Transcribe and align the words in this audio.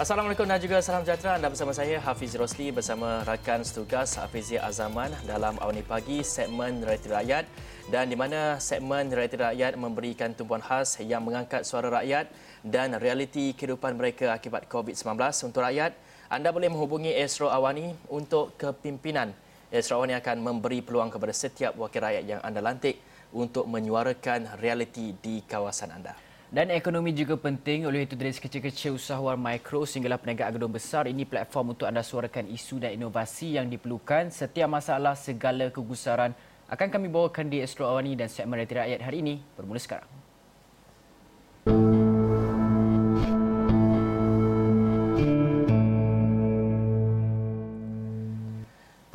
Assalamualaikum 0.00 0.48
dan 0.48 0.56
juga 0.56 0.80
salam 0.80 1.04
sejahtera. 1.04 1.36
Anda 1.36 1.52
bersama 1.52 1.76
saya 1.76 2.00
Hafiz 2.00 2.32
Rosli 2.32 2.72
bersama 2.72 3.20
rakan 3.20 3.60
setugas 3.60 4.16
Hafizi 4.16 4.56
Azaman 4.56 5.12
dalam 5.28 5.60
Awani 5.60 5.84
Pagi 5.84 6.24
segmen 6.24 6.80
Realiti 6.80 7.12
Rakyat 7.12 7.44
dan 7.92 8.08
di 8.08 8.16
mana 8.16 8.56
segmen 8.64 9.12
Realiti 9.12 9.36
Rakyat 9.36 9.76
memberikan 9.76 10.32
tumpuan 10.32 10.64
khas 10.64 10.96
yang 11.04 11.20
mengangkat 11.20 11.68
suara 11.68 11.92
rakyat 11.92 12.32
dan 12.64 12.96
realiti 12.96 13.52
kehidupan 13.52 14.00
mereka 14.00 14.32
akibat 14.32 14.72
COVID-19 14.72 15.20
untuk 15.44 15.60
rakyat. 15.68 15.92
Anda 16.32 16.48
boleh 16.48 16.72
menghubungi 16.72 17.12
Esro 17.12 17.52
Awani 17.52 17.92
untuk 18.08 18.56
kepimpinan. 18.56 19.36
Esro 19.68 20.00
Awani 20.00 20.16
akan 20.16 20.40
memberi 20.40 20.80
peluang 20.80 21.12
kepada 21.12 21.36
setiap 21.36 21.76
wakil 21.76 22.00
rakyat 22.00 22.24
yang 22.24 22.40
anda 22.40 22.64
lantik 22.64 23.04
untuk 23.36 23.68
menyuarakan 23.68 24.56
realiti 24.64 25.12
di 25.20 25.44
kawasan 25.44 25.92
anda. 25.92 26.29
Dan 26.50 26.66
ekonomi 26.74 27.14
juga 27.14 27.38
penting. 27.38 27.86
Oleh 27.86 28.10
itu 28.10 28.18
dari 28.18 28.34
sekecil-kecil 28.34 28.98
usahawan 28.98 29.38
mikro 29.38 29.86
sehinggalah 29.86 30.18
perniagaan 30.18 30.58
gedung 30.58 30.74
besar 30.74 31.06
ini 31.06 31.22
platform 31.22 31.78
untuk 31.78 31.86
anda 31.86 32.02
suarakan 32.02 32.50
isu 32.50 32.82
dan 32.82 32.98
inovasi 32.98 33.54
yang 33.54 33.70
diperlukan. 33.70 34.34
Setiap 34.34 34.66
masalah 34.66 35.14
segala 35.14 35.70
kegusaran 35.70 36.34
akan 36.66 36.88
kami 36.90 37.06
bawakan 37.06 37.46
di 37.54 37.62
Astro 37.62 37.86
Awani 37.86 38.18
dan 38.18 38.26
segmen 38.26 38.58
Realiti 38.58 38.74
Rakyat 38.74 38.98
hari 38.98 39.22
ini. 39.22 39.34
Bermula 39.54 39.78
sekarang. 39.78 40.19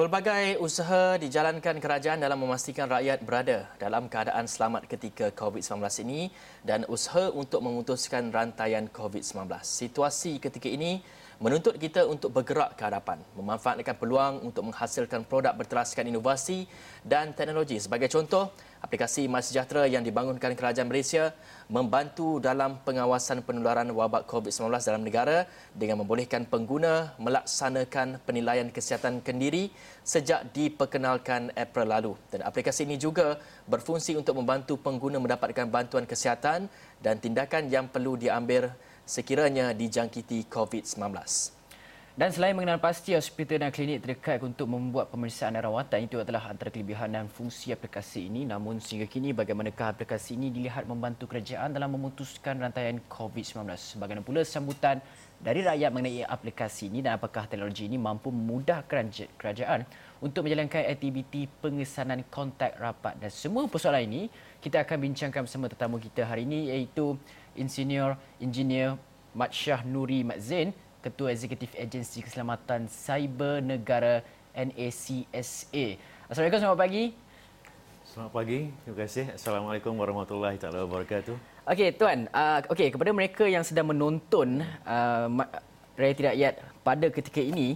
Pelbagai 0.05 0.61
usaha 0.61 1.17
dijalankan 1.17 1.81
kerajaan 1.81 2.21
dalam 2.21 2.37
memastikan 2.37 2.85
rakyat 2.85 3.25
berada 3.25 3.65
dalam 3.81 4.05
keadaan 4.05 4.45
selamat 4.45 4.85
ketika 4.85 5.33
COVID-19 5.33 5.81
ini 6.05 6.29
dan 6.61 6.85
usaha 6.85 7.33
untuk 7.33 7.65
memutuskan 7.65 8.29
rantaian 8.29 8.85
COVID-19. 8.85 9.49
Situasi 9.65 10.37
ketika 10.37 10.69
ini 10.69 11.01
menuntut 11.39 11.75
kita 11.75 12.07
untuk 12.07 12.31
bergerak 12.31 12.79
ke 12.79 12.83
hadapan, 12.87 13.19
memanfaatkan 13.35 13.95
peluang 13.99 14.43
untuk 14.47 14.71
menghasilkan 14.71 15.27
produk 15.27 15.51
berteraskan 15.51 16.07
inovasi 16.07 16.63
dan 17.03 17.35
teknologi. 17.35 17.75
Sebagai 17.77 18.07
contoh, 18.07 18.55
aplikasi 18.79 19.27
MySejahtera 19.27 19.89
yang 19.89 20.05
dibangunkan 20.05 20.53
kerajaan 20.55 20.87
Malaysia 20.87 21.35
membantu 21.67 22.37
dalam 22.37 22.77
pengawasan 22.85 23.41
penularan 23.41 23.89
wabak 23.91 24.29
COVID-19 24.29 24.69
dalam 24.85 25.03
negara 25.03 25.49
dengan 25.73 26.05
membolehkan 26.05 26.45
pengguna 26.45 27.17
melaksanakan 27.17 28.21
penilaian 28.23 28.69
kesihatan 28.69 29.19
kendiri 29.25 29.73
sejak 30.05 30.53
diperkenalkan 30.53 31.49
April 31.57 31.87
lalu. 31.89 32.13
Dan 32.29 32.45
aplikasi 32.45 32.85
ini 32.85 32.95
juga 33.01 33.41
berfungsi 33.65 34.13
untuk 34.13 34.37
membantu 34.37 34.77
pengguna 34.77 35.17
mendapatkan 35.17 35.65
bantuan 35.67 36.05
kesihatan 36.05 36.69
dan 37.01 37.15
tindakan 37.17 37.67
yang 37.67 37.89
perlu 37.89 38.15
diambil 38.15 38.69
sekiranya 39.05 39.71
dijangkiti 39.71 40.49
COVID-19. 40.49 41.55
Dan 42.15 42.31
selain 42.31 42.55
mengenal 42.55 42.79
pasti 42.79 43.11
hospital 43.11 43.67
dan 43.67 43.75
klinik 43.75 43.99
terdekat 43.99 44.39
untuk 44.39 44.71
membuat 44.71 45.11
pemeriksaan 45.11 45.51
dan 45.51 45.67
rawatan 45.67 46.07
itu 46.07 46.15
adalah 46.15 46.47
antara 46.47 46.71
kelebihan 46.71 47.11
dan 47.11 47.27
fungsi 47.27 47.75
aplikasi 47.75 48.31
ini. 48.31 48.47
Namun 48.47 48.79
sehingga 48.79 49.03
kini 49.03 49.35
bagaimanakah 49.35 49.99
aplikasi 49.99 50.39
ini 50.39 50.47
dilihat 50.47 50.87
membantu 50.87 51.27
kerajaan 51.27 51.75
dalam 51.75 51.91
memutuskan 51.91 52.55
rantaian 52.55 53.03
COVID-19? 53.11 53.67
Bagaimana 53.99 54.23
pula 54.23 54.47
sambutan 54.47 55.03
dari 55.43 55.59
rakyat 55.59 55.91
mengenai 55.91 56.23
aplikasi 56.23 56.87
ini 56.87 57.03
dan 57.03 57.19
apakah 57.19 57.51
teknologi 57.51 57.83
ini 57.83 57.99
mampu 57.99 58.31
memudahkan 58.31 59.11
kerajaan 59.35 59.83
untuk 60.23 60.47
menjalankan 60.47 60.87
aktiviti 60.87 61.51
pengesanan 61.59 62.23
kontak 62.31 62.79
rapat 62.79 63.19
dan 63.19 63.27
semua 63.27 63.67
persoalan 63.67 64.07
ini 64.07 64.21
kita 64.63 64.87
akan 64.87 64.97
bincangkan 65.03 65.43
bersama 65.43 65.67
tetamu 65.67 65.99
kita 65.99 66.23
hari 66.23 66.47
ini 66.47 66.71
iaitu 66.71 67.19
Insinyur 67.55 68.19
Engineer 68.37 68.99
Mat 69.35 69.51
Shah 69.51 69.83
Nuri 69.83 70.23
Mat 70.23 70.39
Zain, 70.39 70.75
Ketua 71.03 71.31
Eksekutif 71.31 71.71
Agensi 71.75 72.23
Keselamatan 72.23 72.87
Cyber 72.87 73.63
Negara 73.63 74.23
NACSA. 74.55 75.99
Assalamualaikum, 76.31 76.59
selamat 76.63 76.79
pagi. 76.79 77.03
Selamat 78.05 78.31
pagi, 78.31 78.59
terima 78.71 78.97
kasih. 79.03 79.25
Assalamualaikum 79.35 79.93
warahmatullahi 79.99 80.55
taala 80.55 80.87
wabarakatuh. 80.87 81.35
Okey, 81.67 81.89
tuan. 81.99 82.31
Uh, 82.31 82.63
okey, 82.71 82.93
kepada 82.95 83.11
mereka 83.11 83.43
yang 83.43 83.65
sedang 83.65 83.91
menonton 83.91 84.63
uh, 84.87 85.27
realiti 85.99 86.23
rakyat 86.23 86.63
pada 86.85 87.11
ketika 87.11 87.43
ini, 87.43 87.75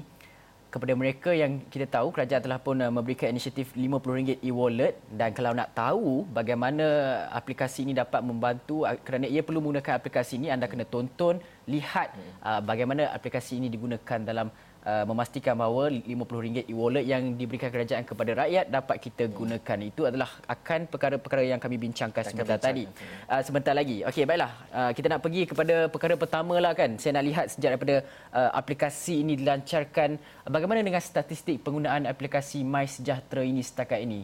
kepada 0.70 0.94
mereka 0.94 1.34
yang 1.34 1.66
kita 1.74 1.90
tahu 1.90 2.14
kerajaan 2.14 2.46
telah 2.46 2.62
pun 2.62 2.78
uh, 2.78 2.94
memberikan 2.94 3.34
inisiatif 3.34 3.74
RM50 3.74 4.46
e-wallet. 4.46 4.96
Dan 5.10 5.34
kalau 5.34 5.52
nak 5.58 5.74
tahu 5.74 6.30
bagaimana 6.30 6.86
aplikasi 7.34 7.90
ini 7.90 7.98
dapat 7.98 8.22
membantu 8.22 8.86
uh, 8.86 8.94
kerana 9.02 9.26
ia 9.26 9.42
perlu 9.42 9.60
menggunakan 9.66 9.98
aplikasi 9.98 10.38
ini 10.38 10.54
anda 10.54 10.70
kena 10.70 10.86
tonton 10.86 11.42
lihat 11.66 12.14
uh, 12.46 12.62
bagaimana 12.62 13.10
aplikasi 13.18 13.58
ini 13.58 13.68
digunakan 13.74 14.22
dalam 14.22 14.54
Uh, 14.80 15.04
memastikan 15.04 15.60
bahawa 15.60 15.92
RM50 15.92 16.72
e-wallet 16.72 17.04
yang 17.04 17.36
diberikan 17.36 17.68
kerajaan 17.68 18.08
kepada 18.08 18.32
rakyat 18.48 18.72
dapat 18.72 18.96
kita 19.04 19.28
gunakan. 19.28 19.78
Itu 19.84 20.08
adalah 20.08 20.32
akan 20.48 20.88
perkara-perkara 20.88 21.44
yang 21.44 21.60
kami 21.60 21.76
bincangkan 21.76 22.24
Akan 22.24 22.32
sebentar 22.32 22.56
bincang, 22.64 22.88
tadi. 22.88 23.28
Uh, 23.28 23.42
sebentar 23.44 23.74
lagi. 23.76 24.08
Okey, 24.08 24.24
baiklah. 24.24 24.56
Uh, 24.72 24.92
kita 24.96 25.12
nak 25.12 25.20
pergi 25.20 25.44
kepada 25.52 25.92
perkara 25.92 26.16
pertama 26.16 26.56
lah 26.64 26.72
kan. 26.72 26.96
Saya 26.96 27.20
nak 27.20 27.28
lihat 27.28 27.46
sejak 27.52 27.76
daripada 27.76 28.08
uh, 28.32 28.56
aplikasi 28.56 29.20
ini 29.20 29.36
dilancarkan. 29.36 30.16
Bagaimana 30.48 30.80
dengan 30.80 31.04
statistik 31.04 31.60
penggunaan 31.60 32.08
aplikasi 32.08 32.64
My 32.64 32.88
Sejahtera 32.88 33.44
ini 33.44 33.60
setakat 33.60 34.00
ini? 34.00 34.24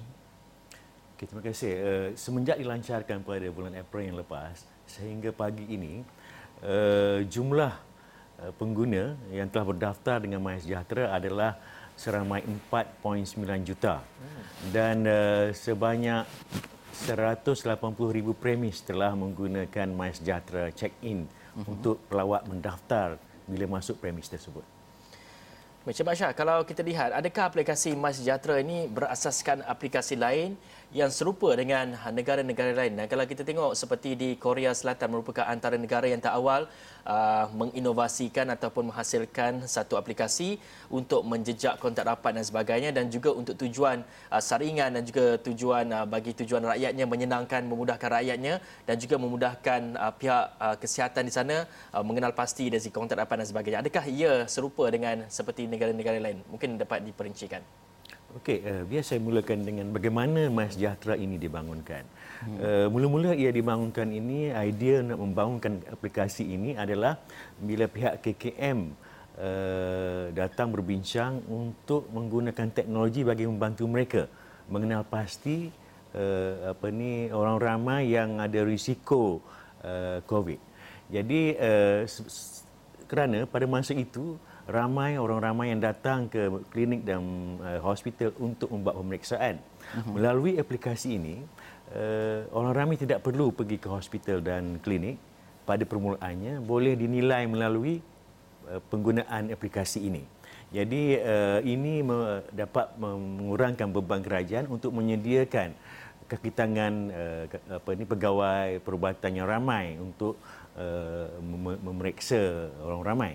Okay, 1.19 1.27
terima 1.27 1.43
kasih. 1.43 1.71
Uh, 1.75 2.07
semenjak 2.15 2.55
dilancarkan 2.55 3.27
pada 3.27 3.47
bulan 3.51 3.75
April 3.75 4.07
yang 4.07 4.19
lepas, 4.23 4.63
sehingga 4.87 5.35
pagi 5.35 5.67
ini, 5.67 6.03
uh, 6.63 7.23
jumlah 7.27 7.75
pengguna 8.59 9.15
yang 9.31 9.47
telah 9.47 9.65
berdaftar 9.71 10.19
dengan 10.19 10.43
MySejahtera 10.43 11.15
adalah 11.15 11.55
seramai 11.95 12.43
4.9 12.43 13.39
juta 13.63 14.03
dan 14.75 15.07
uh, 15.07 15.47
sebanyak 15.55 16.27
180,000 17.07 17.75
premis 18.35 18.83
telah 18.83 19.15
menggunakan 19.15 19.87
MySejahtera 19.91 20.71
check-in 20.75 21.27
uh-huh. 21.27 21.71
untuk 21.71 21.99
pelawat 22.07 22.47
mendaftar 22.47 23.19
bila 23.47 23.79
masuk 23.79 23.99
premis 23.99 24.27
tersebut. 24.27 24.63
Macam 25.85 26.01
Masya, 26.09 26.33
kalau 26.33 26.65
kita 26.65 26.81
lihat, 26.81 27.13
adakah 27.13 27.45
aplikasi 27.45 27.93
MySejahtera 27.93 28.57
ini 28.57 28.89
berasaskan 28.89 29.61
aplikasi 29.69 30.17
lain 30.17 30.57
yang 30.91 31.09
serupa 31.09 31.53
dengan 31.57 31.97
negara-negara 32.13 32.75
lain? 32.75 32.93
Dan 32.99 33.05
kalau 33.09 33.25
kita 33.25 33.41
tengok 33.41 33.73
seperti 33.73 34.13
di 34.13 34.29
Korea 34.35 34.75
Selatan 34.75 35.13
merupakan 35.13 35.47
antara 35.47 35.79
negara 35.79 36.05
yang 36.05 36.21
tak 36.21 36.37
awal 36.37 36.67
uh, 37.05 37.45
menginovasikan 37.53 38.49
ataupun 38.51 38.91
menghasilkan 38.91 39.63
satu 39.69 39.95
aplikasi 39.95 40.57
untuk 40.91 41.23
menjejak 41.23 41.77
kontak 41.79 42.09
rapat 42.09 42.35
dan 42.35 42.43
sebagainya 42.43 42.89
dan 42.91 43.07
juga 43.07 43.31
untuk 43.31 43.55
tujuan 43.61 44.01
uh, 44.33 44.41
saringan 44.41 44.91
dan 44.97 45.03
juga 45.05 45.37
tujuan 45.39 45.85
uh, 45.93 46.05
bagi 46.09 46.33
tujuan 46.33 46.65
rakyatnya 46.65 47.05
menyenangkan, 47.07 47.61
memudahkan 47.63 48.09
rakyatnya 48.21 48.59
dan 48.83 48.95
juga 48.97 49.15
memudahkan 49.21 49.81
uh, 49.95 50.13
pihak 50.17 50.45
uh, 50.59 50.75
kesihatan 50.81 51.23
di 51.29 51.33
sana 51.33 51.55
uh, 51.93 52.03
mengenal 52.03 52.33
pasti 52.33 52.67
dari 52.67 52.81
kontak 52.89 53.21
rapat 53.21 53.45
dan 53.45 53.47
sebagainya. 53.47 53.79
Adakah 53.85 54.05
ia 54.09 54.33
serupa 54.49 54.89
dengan 54.89 55.29
seperti 55.29 55.69
negara-negara 55.69 56.17
lain 56.17 56.41
mungkin 56.49 56.81
dapat 56.81 57.05
diperincikan 57.05 57.84
Okey, 58.35 58.67
uh, 58.67 58.83
biar 58.83 58.99
saya 58.99 59.23
mulakan 59.23 59.63
dengan 59.63 59.95
bagaimana 59.95 60.51
MySejahtera 60.51 61.15
ini 61.15 61.39
dibangunkan. 61.39 62.03
Hmm. 62.43 62.57
Uh, 62.59 62.87
mula-mula 62.91 63.31
ia 63.31 63.47
dibangunkan 63.47 64.11
ini, 64.11 64.51
idea 64.51 64.99
nak 64.99 65.23
membangunkan 65.23 65.79
aplikasi 65.87 66.43
ini 66.43 66.75
adalah 66.75 67.15
bila 67.55 67.87
pihak 67.87 68.19
KKM 68.19 68.79
uh, 68.83 69.39
eh, 69.39 70.23
datang 70.35 70.75
berbincang 70.75 71.47
untuk 71.47 72.11
menggunakan 72.11 72.75
teknologi 72.75 73.23
bagi 73.23 73.47
membantu 73.47 73.87
mereka 73.87 74.27
mengenal 74.67 75.07
pasti 75.07 75.71
uh, 76.11 76.75
apa 76.75 76.91
ni 76.91 77.31
orang 77.31 77.55
ramai 77.55 78.11
yang 78.11 78.43
ada 78.43 78.67
risiko 78.67 79.39
uh, 79.79 80.19
COVID. 80.27 80.59
Jadi 81.07 81.55
uh, 81.55 82.03
kerana 83.07 83.47
pada 83.47 83.63
masa 83.63 83.95
itu 83.95 84.35
ramai 84.65 85.21
orang 85.21 85.39
ramai 85.41 85.69
yang 85.69 85.81
datang 85.81 86.25
ke 86.25 86.49
klinik 86.73 87.05
dan 87.05 87.21
uh, 87.61 87.79
hospital 87.85 88.33
untuk 88.41 88.73
membuat 88.73 88.97
pemeriksaan. 88.97 89.61
Uh-huh. 89.61 90.17
Melalui 90.17 90.57
aplikasi 90.57 91.21
ini, 91.21 91.45
uh, 91.93 92.49
orang 92.49 92.73
ramai 92.73 92.95
tidak 92.97 93.21
perlu 93.21 93.53
pergi 93.53 93.77
ke 93.77 93.85
hospital 93.85 94.41
dan 94.41 94.81
klinik 94.81 95.21
pada 95.69 95.85
permulaannya, 95.85 96.65
boleh 96.65 96.97
dinilai 96.97 97.45
melalui 97.45 98.01
uh, 98.65 98.81
penggunaan 98.89 99.53
aplikasi 99.53 100.09
ini. 100.09 100.25
Jadi 100.73 101.21
uh, 101.21 101.61
ini 101.61 102.01
me- 102.01 102.41
dapat 102.49 102.89
mengurangkan 102.97 103.85
beban 103.93 104.25
kerajaan 104.25 104.65
untuk 104.65 104.97
menyediakan 104.97 105.77
kaki 106.25 106.49
tangan 106.49 107.13
uh, 107.13 107.45
apa 107.69 107.89
ini 107.93 108.01
pegawai 108.01 108.81
perubatan 108.81 109.31
yang 109.37 109.45
ramai 109.45 109.93
untuk 110.01 110.41
uh, 110.73 111.29
memeriksa 111.85 112.73
orang 112.81 113.05
ramai. 113.05 113.33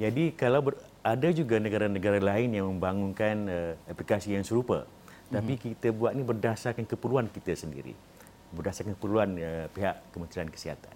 Jadi 0.00 0.32
kalau 0.32 0.64
ber, 0.64 0.80
ada 1.04 1.28
juga 1.28 1.60
negara-negara 1.60 2.16
lain 2.16 2.56
yang 2.56 2.66
membangunkan 2.72 3.36
uh, 3.52 3.72
aplikasi 3.84 4.32
yang 4.32 4.44
serupa. 4.48 4.88
Mm-hmm. 4.88 5.34
Tapi 5.36 5.52
kita 5.60 5.92
buat 5.92 6.16
ni 6.16 6.24
berdasarkan 6.24 6.88
keperluan 6.88 7.28
kita 7.28 7.52
sendiri. 7.52 7.92
Berdasarkan 8.56 8.96
keperluan 8.96 9.36
uh, 9.36 9.68
pihak 9.76 10.00
Kementerian 10.16 10.48
Kesihatan. 10.48 10.94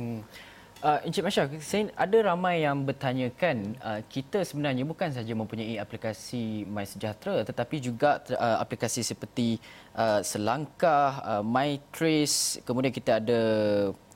Hmm. 0.00 0.20
Uh, 0.84 1.00
Encik 1.08 1.24
Masya, 1.24 1.48
saya 1.64 1.88
ada 1.96 2.18
ramai 2.20 2.60
yang 2.60 2.84
bertanyakan 2.84 3.80
uh, 3.80 4.04
kita 4.12 4.44
sebenarnya 4.44 4.84
bukan 4.84 5.08
saja 5.08 5.32
mempunyai 5.32 5.80
aplikasi 5.80 6.68
MySejahtera 6.68 7.48
tetapi 7.48 7.80
juga 7.80 8.20
uh, 8.36 8.60
aplikasi 8.60 9.00
seperti 9.00 9.56
uh, 9.96 10.20
Selangkah, 10.20 11.24
uh, 11.24 11.40
MyTrace, 11.40 12.60
kemudian 12.60 12.92
kita 12.92 13.24
ada 13.24 13.40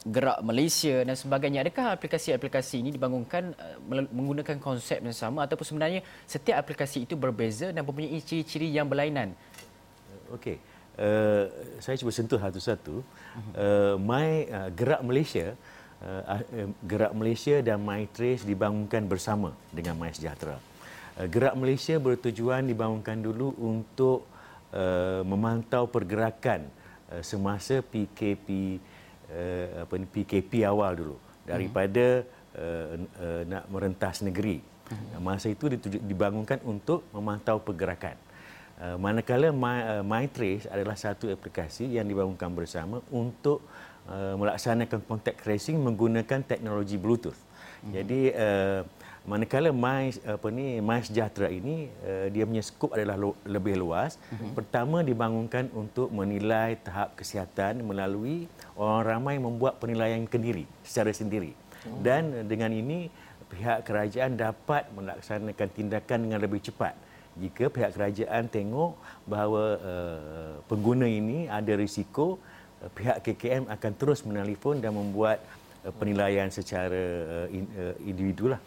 Gerak 0.01 0.41
Malaysia 0.41 1.05
dan 1.05 1.13
sebagainya. 1.13 1.61
Adakah 1.61 1.93
aplikasi-aplikasi 1.93 2.81
ini 2.81 2.91
dibangunkan 2.95 3.53
uh, 3.53 4.05
menggunakan 4.09 4.57
konsep 4.57 5.05
yang 5.05 5.17
sama 5.17 5.45
ataupun 5.45 5.77
sebenarnya 5.77 6.01
setiap 6.25 6.57
aplikasi 6.57 7.05
itu 7.05 7.21
berbeza 7.21 7.69
dan 7.69 7.85
mempunyai 7.85 8.17
ciri-ciri 8.25 8.73
yang 8.73 8.89
berlainan? 8.89 9.37
Okey. 10.33 10.57
Uh, 11.01 11.49
saya 11.81 11.97
cuba 12.01 12.13
sentuh 12.13 12.41
satu-satu. 12.41 13.05
Uh, 13.57 13.95
My 14.01 14.49
uh, 14.49 14.69
Gerak 14.73 15.05
Malaysia 15.05 15.53
uh, 16.05 16.41
Gerak 16.85 17.13
Malaysia 17.13 17.61
dan 17.61 17.81
MyTrace 17.85 18.45
dibangunkan 18.45 19.05
bersama 19.05 19.53
dengan 19.71 19.97
MySejahtera. 20.01 20.57
Uh, 21.17 21.27
Gerak 21.29 21.55
Malaysia 21.57 21.97
bertujuan 22.01 22.65
dibangunkan 22.65 23.21
dulu 23.21 23.53
untuk 23.61 24.25
uh, 24.73 25.23
memantau 25.25 25.87
pergerakan 25.87 26.67
uh, 27.13 27.23
semasa 27.23 27.85
PKP 27.85 28.81
uh, 29.31 29.87
apa 29.87 29.95
ni 29.97 30.07
PKP 30.07 30.67
awal 30.67 30.93
dulu 30.99 31.17
daripada 31.47 32.27
uh, 32.59 32.87
uh, 32.99 33.43
nak 33.47 33.65
merentas 33.71 34.23
negeri. 34.23 34.61
Uh, 34.91 35.23
masa 35.23 35.47
itu 35.51 35.71
dibangunkan 36.03 36.59
untuk 36.67 37.07
memantau 37.15 37.63
pergerakan. 37.63 38.19
Uh, 38.81 38.97
manakala 38.97 39.53
My, 39.53 40.01
uh, 40.01 40.05
MyTrace 40.05 40.67
adalah 40.67 40.97
satu 40.97 41.29
aplikasi 41.29 42.01
yang 42.01 42.09
dibangunkan 42.09 42.49
bersama 42.51 43.05
untuk 43.13 43.61
uh, 44.09 44.35
melaksanakan 44.41 45.05
contact 45.05 45.45
tracing 45.45 45.77
menggunakan 45.79 46.41
teknologi 46.43 46.97
Bluetooth. 46.97 47.37
Hmm. 47.85 47.93
Jadi 47.93 48.33
uh, 48.33 48.81
manakala 49.29 49.69
My 49.75 50.13
apa 50.25 50.49
ni 50.49 50.81
My 50.81 51.01
Sejahtera 51.05 51.49
ini 51.53 51.89
uh, 52.05 52.27
dia 52.33 52.45
punya 52.49 52.65
skop 52.65 52.97
adalah 52.97 53.17
lu, 53.21 53.33
lebih 53.45 53.77
luas. 53.77 54.17
Hmm. 54.33 54.53
Pertama 54.57 55.05
dibangunkan 55.05 55.69
untuk 55.77 56.09
menilai 56.13 56.77
tahap 56.81 57.17
kesihatan 57.17 57.85
melalui 57.85 58.49
orang 58.77 59.03
ramai 59.05 59.37
membuat 59.37 59.77
penilaian 59.83 60.25
kendiri 60.25 60.65
secara 60.87 61.13
sendiri. 61.13 61.53
Hmm. 61.85 62.01
Dan 62.01 62.23
dengan 62.49 62.73
ini 62.73 63.13
pihak 63.51 63.85
kerajaan 63.85 64.39
dapat 64.39 64.87
melaksanakan 64.95 65.69
tindakan 65.75 66.19
dengan 66.29 66.39
lebih 66.39 66.63
cepat 66.63 66.95
jika 67.39 67.71
pihak 67.71 67.95
kerajaan 67.95 68.47
tengok 68.51 68.95
bahawa 69.27 69.65
uh, 69.81 70.55
pengguna 70.67 71.07
ini 71.07 71.47
ada 71.47 71.73
risiko 71.79 72.39
Eh, 72.81 72.91
pihak 72.97 73.21
KKM 73.21 73.69
akan 73.69 73.93
terus 73.93 74.25
menelpon 74.25 74.81
dan 74.81 74.97
membuat 74.97 75.37
uh, 75.85 75.93
penilaian 76.01 76.49
secara 76.49 76.97
uh, 77.45 77.49
in, 77.53 77.69
uh, 77.77 77.93
individu 78.09 78.49
lah. 78.49 78.61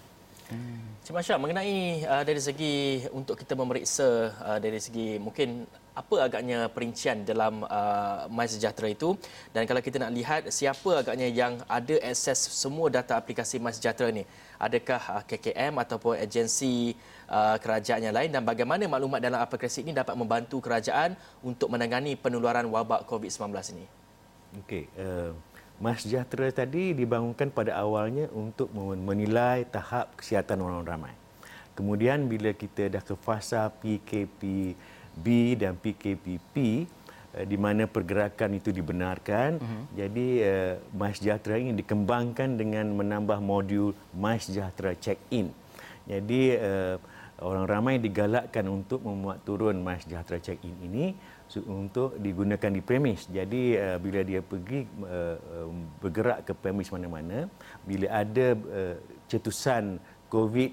Cik 1.04 1.20
Masya, 1.20 1.36
mengenai 1.36 2.08
uh, 2.08 2.24
dari 2.24 2.40
segi 2.40 3.04
untuk 3.12 3.36
kita 3.36 3.60
memeriksa 3.60 4.32
uh, 4.40 4.56
dari 4.56 4.80
segi 4.80 5.20
mungkin 5.20 5.68
apa 5.92 6.16
agaknya 6.32 6.72
perincian 6.72 7.28
dalam 7.28 7.68
uh, 7.68 8.24
MySejahtera 8.32 8.88
itu 8.88 9.14
dan 9.52 9.68
kalau 9.68 9.84
kita 9.84 10.00
nak 10.00 10.16
lihat 10.16 10.42
siapa 10.48 11.04
agaknya 11.04 11.28
yang 11.28 11.60
ada 11.68 12.00
akses 12.02 12.40
semua 12.56 12.88
data 12.88 13.20
aplikasi 13.20 13.60
MySejahtera 13.60 14.16
ini. 14.16 14.24
Adakah 14.56 15.20
uh, 15.20 15.24
KKM 15.28 15.76
ataupun 15.76 16.16
agensi 16.16 16.96
uh, 17.28 17.60
kerajaan 17.60 18.00
yang 18.08 18.16
lain 18.16 18.32
dan 18.32 18.48
bagaimana 18.48 18.88
maklumat 18.88 19.20
dalam 19.20 19.44
aplikasi 19.44 19.84
ini 19.84 19.92
dapat 19.92 20.16
membantu 20.16 20.64
kerajaan 20.64 21.20
untuk 21.44 21.68
menangani 21.68 22.16
penularan 22.16 22.64
wabak 22.72 23.04
COVID-19 23.12 23.52
ini? 23.76 23.86
Okey, 24.64 24.88
uh, 24.96 25.36
Mas 25.82 26.06
Sejahtera 26.06 26.50
tadi 26.54 26.94
dibangunkan 26.94 27.50
pada 27.50 27.78
awalnya 27.78 28.30
untuk 28.32 28.70
menilai 28.78 29.66
tahap 29.68 30.14
kesihatan 30.18 30.62
orang 30.62 30.86
ramai. 30.86 31.14
Kemudian 31.74 32.30
bila 32.30 32.54
kita 32.54 32.86
dah 32.90 33.02
ke 33.02 33.18
fasa 33.18 33.66
PKPB 33.82 35.26
dan 35.58 35.74
PKPP 35.74 36.86
uh, 37.34 37.46
di 37.50 37.58
mana 37.58 37.90
pergerakan 37.90 38.62
itu 38.62 38.70
dibenarkan, 38.70 39.58
uh-huh. 39.58 39.84
jadi 39.98 40.28
uh, 40.46 40.74
Mas 40.94 41.18
Sejahtera 41.18 41.58
ini 41.58 41.74
dikembangkan 41.74 42.62
dengan 42.62 42.94
menambah 42.94 43.42
modul 43.42 43.98
Mas 44.14 44.46
Sejahtera 44.46 44.94
Check-in. 44.94 45.50
Jadi 46.06 46.54
uh, 46.62 47.02
orang 47.42 47.66
ramai 47.66 47.96
digalakkan 47.98 48.68
untuk 48.70 49.02
memuat 49.02 49.42
turun 49.42 49.82
Sejahtera 49.98 50.38
Check-in 50.38 50.76
ini 50.86 51.06
untuk 51.66 52.18
digunakan 52.18 52.70
di 52.70 52.82
premis. 52.82 53.30
Jadi 53.30 53.78
uh, 53.78 53.98
bila 53.98 54.22
dia 54.22 54.42
pergi 54.42 54.86
uh, 55.06 55.38
bergerak 56.02 56.50
ke 56.50 56.54
premis 56.54 56.90
mana-mana, 56.94 57.50
bila 57.86 58.10
ada 58.10 58.54
uh, 58.54 58.96
cetusan 59.30 59.98
COVID 60.30 60.72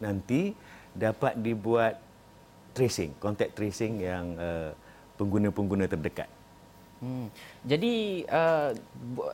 nanti 0.00 0.52
dapat 0.96 1.36
dibuat 1.40 2.00
tracing, 2.72 3.16
contact 3.20 3.56
tracing 3.56 4.00
yang 4.00 4.36
uh, 4.36 4.70
pengguna-pengguna 5.20 5.86
terdekat. 5.86 6.26
Hmm. 7.04 7.28
Jadi 7.66 8.24
uh, 8.32 8.72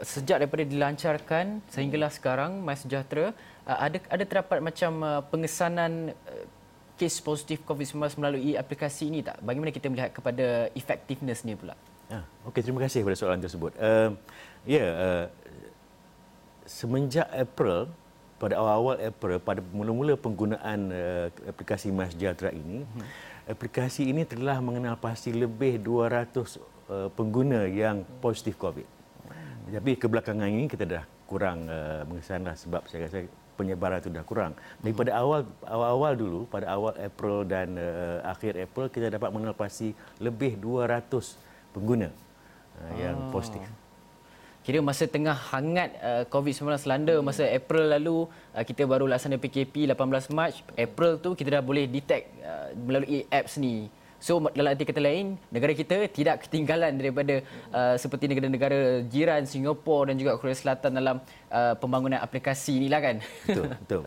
sejak 0.03 0.43
daripada 0.43 0.67
dilancarkan 0.67 1.63
sehinggalah 1.71 2.11
sekarang 2.11 2.67
MySejahtera 2.67 3.31
uh, 3.69 3.79
ada 3.79 4.03
ada 4.11 4.25
terdapat 4.27 4.59
macam 4.59 4.93
uh, 5.07 5.23
pengesanan 5.31 6.17
kes 7.01 7.25
positif 7.25 7.65
COVID-19 7.65 8.21
melalui 8.21 8.53
aplikasi 8.61 9.09
ini 9.09 9.25
tak? 9.25 9.41
Bagaimana 9.41 9.73
kita 9.73 9.89
melihat 9.89 10.13
kepada 10.13 10.69
effectiveness 10.77 11.49
ni 11.49 11.57
pula? 11.57 11.73
Ah, 12.13 12.29
Okey, 12.45 12.61
terima 12.61 12.85
kasih 12.85 13.01
pada 13.01 13.17
soalan 13.17 13.41
tersebut. 13.41 13.73
Uh, 13.81 14.13
ya, 14.69 14.85
yeah, 14.85 14.89
uh, 15.01 15.25
semenjak 16.69 17.25
April, 17.33 17.89
pada 18.37 18.61
awal-awal 18.61 19.01
April, 19.01 19.41
pada 19.41 19.65
mula-mula 19.73 20.13
penggunaan 20.21 20.93
uh, 20.93 21.27
aplikasi 21.49 21.89
MySejahtera 21.89 22.53
ini, 22.53 22.85
hmm. 22.85 23.05
aplikasi 23.49 24.05
ini 24.05 24.29
telah 24.29 24.61
mengenal 24.61 25.01
pasti 25.01 25.33
lebih 25.33 25.81
200 25.81 26.37
uh, 26.37 27.09
pengguna 27.17 27.65
yang 27.65 28.05
positif 28.21 28.61
COVID. 28.61 28.85
Hmm. 29.25 29.73
Tapi 29.73 29.97
kebelakangan 29.97 30.53
ini 30.53 30.69
kita 30.69 30.85
dah 30.85 31.05
kurang 31.25 31.65
uh, 31.65 32.05
mengesanlah 32.05 32.59
sebab 32.59 32.85
saya 32.91 33.09
rasa 33.09 33.25
penyebaran 33.61 34.01
itu 34.01 34.09
dah 34.09 34.25
kurang. 34.25 34.57
Tapi 34.81 34.97
pada 34.97 35.13
awal 35.21 35.45
awal 35.69 36.13
dulu 36.17 36.41
pada 36.49 36.67
awal 36.73 36.97
April 36.97 37.45
dan 37.45 37.77
uh, 37.77 38.25
akhir 38.25 38.57
April 38.57 38.89
kita 38.89 39.13
dapat 39.13 39.29
mengelepasi 39.29 39.93
lebih 40.17 40.57
200 40.57 41.05
pengguna 41.77 42.09
uh, 42.09 42.93
yang 42.97 43.29
oh. 43.29 43.33
positif. 43.37 43.69
Kira 44.61 44.81
masa 44.85 45.09
tengah 45.09 45.33
hangat 45.33 45.97
uh, 46.01 46.25
COVID-19 46.29 46.85
landa 46.85 47.15
masa 47.25 47.49
April 47.49 47.85
lalu 47.93 48.17
uh, 48.53 48.65
kita 48.65 48.85
baru 48.89 49.05
laksana 49.09 49.37
PKP 49.37 49.89
18 49.89 50.33
Mac. 50.37 50.53
April 50.77 51.21
tu 51.21 51.37
kita 51.37 51.61
dah 51.61 51.63
boleh 51.65 51.85
detect 51.89 52.29
uh, 52.41 52.73
melalui 52.77 53.29
apps 53.29 53.61
ni 53.61 53.89
So 54.21 54.37
dalam 54.53 54.77
arti 54.77 54.85
kata 54.85 55.01
lain, 55.01 55.41
negara 55.49 55.73
kita 55.73 56.05
tidak 56.13 56.45
ketinggalan 56.45 56.93
daripada 57.01 57.41
uh, 57.73 57.97
seperti 57.97 58.29
negara-negara 58.29 59.01
jiran 59.09 59.49
Singapura 59.49 60.13
dan 60.13 60.21
juga 60.21 60.37
Korea 60.37 60.53
Selatan 60.53 60.93
dalam 60.93 61.17
uh, 61.49 61.75
pembangunan 61.81 62.21
aplikasi 62.21 62.77
inilah 62.77 63.01
kan. 63.01 63.17
Betul, 63.49 63.73
betul. 63.81 64.03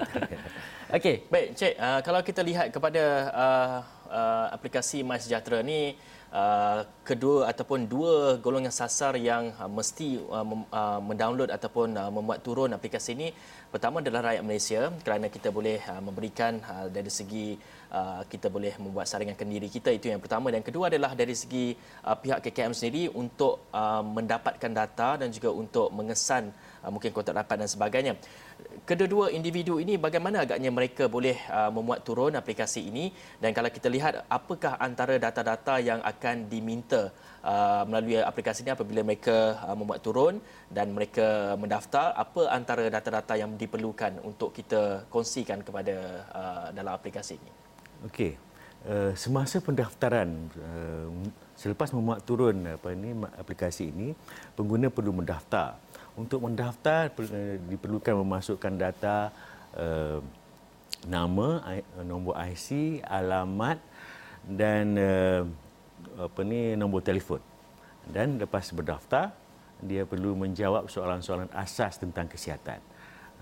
Okey, 0.94 1.26
baik 1.34 1.48
Cik, 1.58 1.74
uh, 1.82 2.00
kalau 2.06 2.22
kita 2.22 2.46
lihat 2.46 2.70
kepada 2.70 3.04
uh, 3.34 3.78
uh, 4.14 4.46
aplikasi 4.54 5.02
MySejahtera 5.02 5.66
ni 5.66 5.98
Uh, 6.34 6.82
kedua 7.06 7.46
ataupun 7.46 7.86
dua 7.86 8.42
golongan 8.42 8.74
sasar 8.74 9.14
yang 9.22 9.54
uh, 9.54 9.70
mesti 9.70 10.18
uh, 10.18 10.42
uh, 10.74 10.98
mendownload 10.98 11.54
ataupun 11.54 11.94
uh, 11.94 12.10
membuat 12.10 12.42
turun 12.42 12.74
aplikasi 12.74 13.14
ini 13.14 13.30
pertama 13.70 14.02
adalah 14.02 14.34
rakyat 14.34 14.42
Malaysia. 14.42 14.90
Kerana 15.06 15.30
kita 15.30 15.54
boleh 15.54 15.78
uh, 15.86 16.02
memberikan 16.02 16.58
uh, 16.66 16.90
dari 16.90 17.14
segi 17.14 17.54
uh, 17.94 18.26
kita 18.26 18.50
boleh 18.50 18.74
membuat 18.82 19.06
saringan 19.06 19.38
kendiri 19.38 19.70
kita 19.70 19.94
itu 19.94 20.10
yang 20.10 20.18
pertama. 20.18 20.50
Dan 20.50 20.66
kedua 20.66 20.90
adalah 20.90 21.14
dari 21.14 21.38
segi 21.38 21.78
uh, 22.02 22.18
pihak 22.18 22.42
KKM 22.50 22.74
sendiri 22.74 23.14
untuk 23.14 23.70
uh, 23.70 24.02
mendapatkan 24.02 24.74
data 24.74 25.22
dan 25.22 25.30
juga 25.30 25.54
untuk 25.54 25.94
mengesan 25.94 26.50
mungkin 26.92 27.16
kontak 27.16 27.38
rapat 27.38 27.64
dan 27.64 27.70
sebagainya. 27.70 28.14
Kedua-dua 28.84 29.32
individu 29.32 29.80
ini 29.80 29.96
bagaimana 29.96 30.44
agaknya 30.44 30.72
mereka 30.74 31.08
boleh 31.08 31.38
uh, 31.48 31.72
memuat 31.72 32.04
turun 32.08 32.36
aplikasi 32.36 32.90
ini? 32.92 33.12
Dan 33.40 33.56
kalau 33.56 33.70
kita 33.72 33.88
lihat 33.88 34.28
apakah 34.28 34.76
antara 34.80 35.16
data-data 35.16 35.80
yang 35.80 36.00
akan 36.04 36.52
diminta 36.52 37.14
uh, 37.44 37.84
melalui 37.88 38.20
aplikasi 38.20 38.68
ini 38.68 38.72
apabila 38.76 39.06
mereka 39.06 39.60
memuat 39.78 40.00
turun 40.04 40.42
dan 40.68 40.92
mereka 40.92 41.56
mendaftar 41.56 42.12
apa 42.18 42.52
antara 42.52 42.88
data-data 42.90 43.40
yang 43.40 43.56
diperlukan 43.56 44.20
untuk 44.24 44.52
kita 44.52 45.08
kongsikan 45.14 45.62
kepada 45.62 45.96
dalam 46.76 46.92
aplikasi 46.92 47.38
ini? 47.40 47.52
Okey. 48.08 48.36
Uh, 48.84 49.16
semasa 49.16 49.64
pendaftaran 49.64 50.28
uh, 50.60 51.08
selepas 51.56 51.88
memuat 51.96 52.20
turun 52.28 52.68
apa 52.68 52.92
ini 52.92 53.16
aplikasi 53.40 53.96
ini 53.96 54.12
pengguna 54.60 54.92
perlu 54.92 55.16
mendaftar 55.16 55.80
untuk 56.14 56.46
mendaftar 56.46 57.10
eh, 57.10 57.58
diperlukan 57.58 58.14
memasukkan 58.22 58.74
data 58.78 59.34
uh, 59.74 60.22
nama, 61.10 61.60
nombor 62.06 62.38
IC, 62.38 63.02
alamat 63.04 63.82
dan 64.46 64.86
uh, 64.96 65.42
apa 66.20 66.40
ni 66.46 66.78
nombor 66.78 67.02
telefon. 67.04 67.42
Dan 68.04 68.38
lepas 68.38 68.72
berdaftar, 68.76 69.32
dia 69.80 70.04
perlu 70.04 70.36
menjawab 70.36 70.88
soalan-soalan 70.92 71.50
asas 71.56 72.00
tentang 72.00 72.28
kesihatan. 72.28 72.80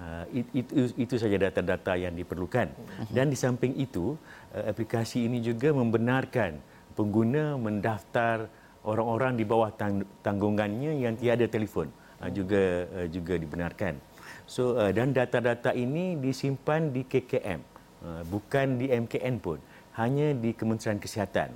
Uh, 0.01 0.25
itu, 0.57 0.89
itu 0.97 1.15
saja 1.19 1.37
data-data 1.37 1.93
yang 1.93 2.17
diperlukan. 2.17 2.73
Dan 3.13 3.29
di 3.29 3.37
samping 3.37 3.77
itu, 3.77 4.17
uh, 4.55 4.65
aplikasi 4.65 5.29
ini 5.29 5.43
juga 5.43 5.69
membenarkan 5.75 6.57
pengguna 6.97 7.59
mendaftar 7.59 8.49
orang-orang 8.81 9.37
di 9.37 9.45
bawah 9.45 9.69
tang- 9.75 10.07
tanggungannya 10.25 10.97
yang 10.97 11.13
tiada 11.13 11.45
telefon 11.45 11.93
uh, 12.21 12.31
juga 12.31 12.87
uh, 12.93 13.07
juga 13.09 13.33
dibenarkan. 13.35 13.97
So 14.45 14.77
uh, 14.77 14.93
dan 14.93 15.11
data-data 15.11 15.73
ini 15.73 16.17
disimpan 16.17 16.93
di 16.93 17.03
KKM, 17.03 17.61
uh, 18.05 18.23
bukan 18.29 18.77
di 18.77 18.87
MKN 18.93 19.41
pun, 19.41 19.57
hanya 19.97 20.31
di 20.37 20.53
Kementerian 20.53 21.01
Kesihatan. 21.01 21.51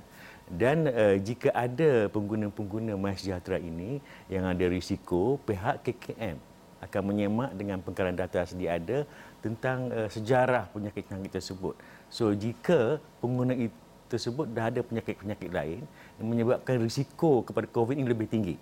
Dan 0.46 0.86
uh, 0.86 1.18
jika 1.18 1.50
ada 1.50 2.06
pengguna-pengguna 2.10 2.94
MySejahtera 2.94 3.58
ini 3.58 3.98
yang 4.30 4.46
ada 4.46 4.66
risiko, 4.70 5.42
pihak 5.42 5.82
KKM 5.82 6.38
akan 6.86 7.02
menyemak 7.02 7.50
dengan 7.56 7.82
pengkalan 7.82 8.14
data 8.14 8.46
sedia 8.46 8.78
ada 8.78 9.02
tentang 9.42 9.90
uh, 9.90 10.06
sejarah 10.06 10.70
penyakit-penyakit 10.70 11.42
tersebut. 11.42 11.74
So 12.12 12.30
jika 12.30 13.02
pengguna 13.18 13.58
itu 13.58 13.74
tersebut 14.06 14.46
dah 14.54 14.70
ada 14.70 14.80
penyakit-penyakit 14.86 15.50
lain 15.50 15.82
yang 16.18 16.26
menyebabkan 16.26 16.78
risiko 16.78 17.42
kepada 17.42 17.66
COVID 17.66 17.98
ini 17.98 18.06
lebih 18.06 18.30
tinggi. 18.30 18.56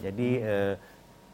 Jadi 0.00 0.40
uh, 0.40 0.74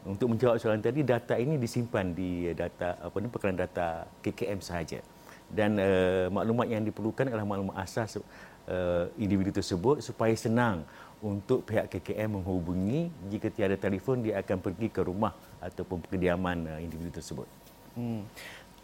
untuk 0.09 0.33
menjawab 0.33 0.57
soalan 0.57 0.81
tadi 0.81 1.05
data 1.05 1.37
ini 1.37 1.61
disimpan 1.61 2.17
di 2.17 2.49
data 2.57 2.97
apa 2.97 3.15
ni 3.21 3.29
pengkalan 3.29 3.61
data 3.61 4.09
KKM 4.25 4.59
sahaja. 4.59 4.99
Dan 5.49 5.77
uh, 5.77 6.33
maklumat 6.33 6.65
yang 6.69 6.81
diperlukan 6.81 7.29
adalah 7.29 7.45
maklumat 7.45 7.77
asas 7.77 8.17
uh, 8.17 9.05
individu 9.21 9.53
tersebut 9.53 10.01
supaya 10.01 10.33
senang 10.33 10.81
untuk 11.21 11.61
pihak 11.67 11.93
KKM 11.93 12.41
menghubungi 12.41 13.13
jika 13.29 13.53
tiada 13.53 13.77
telefon 13.77 14.25
dia 14.25 14.41
akan 14.41 14.57
pergi 14.57 14.87
ke 14.89 15.01
rumah 15.05 15.33
ataupun 15.61 16.01
kediaman 16.09 16.57
uh, 16.65 16.79
individu 16.81 17.13
tersebut. 17.13 17.45
Hmm. 17.93 18.25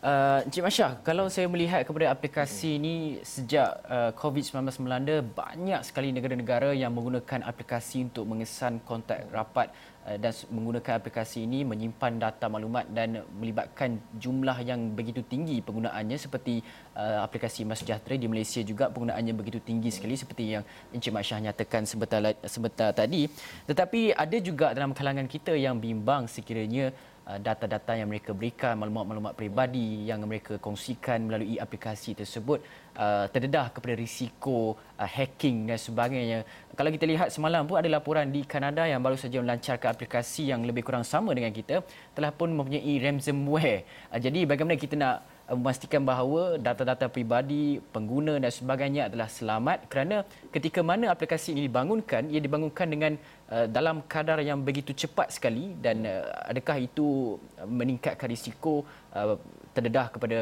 Uh, 0.06 0.46
Encik 0.46 0.62
Masya, 0.62 1.02
kalau 1.02 1.26
saya 1.34 1.50
melihat 1.50 1.82
kepada 1.82 2.14
aplikasi 2.14 2.78
ini 2.78 3.18
sejak 3.26 3.82
uh, 3.90 4.14
COVID-19 4.14 4.70
melanda, 4.86 5.18
banyak 5.26 5.82
sekali 5.82 6.14
negara-negara 6.14 6.78
yang 6.78 6.94
menggunakan 6.94 7.42
aplikasi 7.42 8.06
untuk 8.06 8.30
mengesan 8.30 8.78
kontak 8.86 9.26
rapat 9.34 9.74
dan 10.22 10.32
menggunakan 10.54 11.02
aplikasi 11.02 11.50
ini 11.50 11.66
menyimpan 11.66 12.22
data 12.22 12.46
maklumat 12.46 12.86
dan 12.94 13.26
melibatkan 13.34 13.98
jumlah 14.22 14.62
yang 14.62 14.94
begitu 14.94 15.26
tinggi 15.26 15.66
penggunaannya 15.66 16.14
seperti 16.14 16.62
uh, 16.94 17.26
aplikasi 17.26 17.66
MySejahtera 17.66 18.14
di 18.14 18.30
Malaysia 18.30 18.62
juga 18.62 18.94
penggunaannya 18.94 19.34
begitu 19.34 19.58
tinggi 19.66 19.90
sekali 19.90 20.14
seperti 20.14 20.54
yang 20.54 20.64
Encik 20.94 21.10
Masya 21.10 21.42
nyatakan 21.50 21.90
sebentar, 21.90 22.22
sebentar 22.46 22.94
tadi. 22.94 23.26
Tetapi 23.66 24.14
ada 24.14 24.38
juga 24.38 24.78
dalam 24.78 24.94
kalangan 24.94 25.26
kita 25.26 25.58
yang 25.58 25.82
bimbang 25.82 26.30
sekiranya 26.30 26.94
data-data 27.26 27.98
yang 27.98 28.06
mereka 28.06 28.38
berikan, 28.38 28.78
maklumat-maklumat 28.78 29.34
peribadi 29.34 30.06
yang 30.06 30.22
mereka 30.30 30.62
kongsikan 30.62 31.26
melalui 31.26 31.58
aplikasi 31.58 32.14
tersebut 32.14 32.62
uh, 32.94 33.26
terdedah 33.34 33.74
kepada 33.74 33.98
risiko 33.98 34.78
uh, 34.78 35.10
hacking 35.10 35.66
dan 35.66 35.82
sebagainya. 35.82 36.46
Kalau 36.78 36.94
kita 36.94 37.10
lihat 37.10 37.28
semalam 37.34 37.66
pun 37.66 37.82
ada 37.82 37.90
laporan 37.90 38.30
di 38.30 38.46
Kanada 38.46 38.86
yang 38.86 39.02
baru 39.02 39.18
saja 39.18 39.42
melancarkan 39.42 39.90
aplikasi 39.90 40.54
yang 40.54 40.62
lebih 40.62 40.86
kurang 40.86 41.02
sama 41.02 41.34
dengan 41.34 41.50
kita 41.50 41.82
telah 42.14 42.30
pun 42.30 42.54
mempunyai 42.54 42.94
ransomware. 43.02 43.82
Jadi 44.14 44.46
bagaimana 44.46 44.78
kita 44.78 44.94
nak 44.94 45.35
memastikan 45.46 46.02
bahawa 46.02 46.58
data-data 46.58 47.06
pribadi 47.06 47.78
pengguna 47.94 48.42
dan 48.42 48.50
sebagainya 48.50 49.14
adalah 49.14 49.30
selamat 49.30 49.86
kerana 49.86 50.26
ketika 50.50 50.82
mana 50.82 51.14
aplikasi 51.14 51.54
ini 51.54 51.70
dibangunkan 51.70 52.34
ia 52.34 52.42
dibangunkan 52.42 52.90
dengan 52.90 53.14
uh, 53.54 53.70
dalam 53.70 54.02
kadar 54.10 54.42
yang 54.42 54.66
begitu 54.66 54.98
cepat 54.98 55.30
sekali 55.30 55.78
dan 55.78 56.02
uh, 56.02 56.50
adakah 56.50 56.82
itu 56.82 57.38
meningkatkan 57.62 58.26
risiko 58.26 58.82
uh, 59.14 59.38
terdedah 59.78 60.10
kepada 60.10 60.40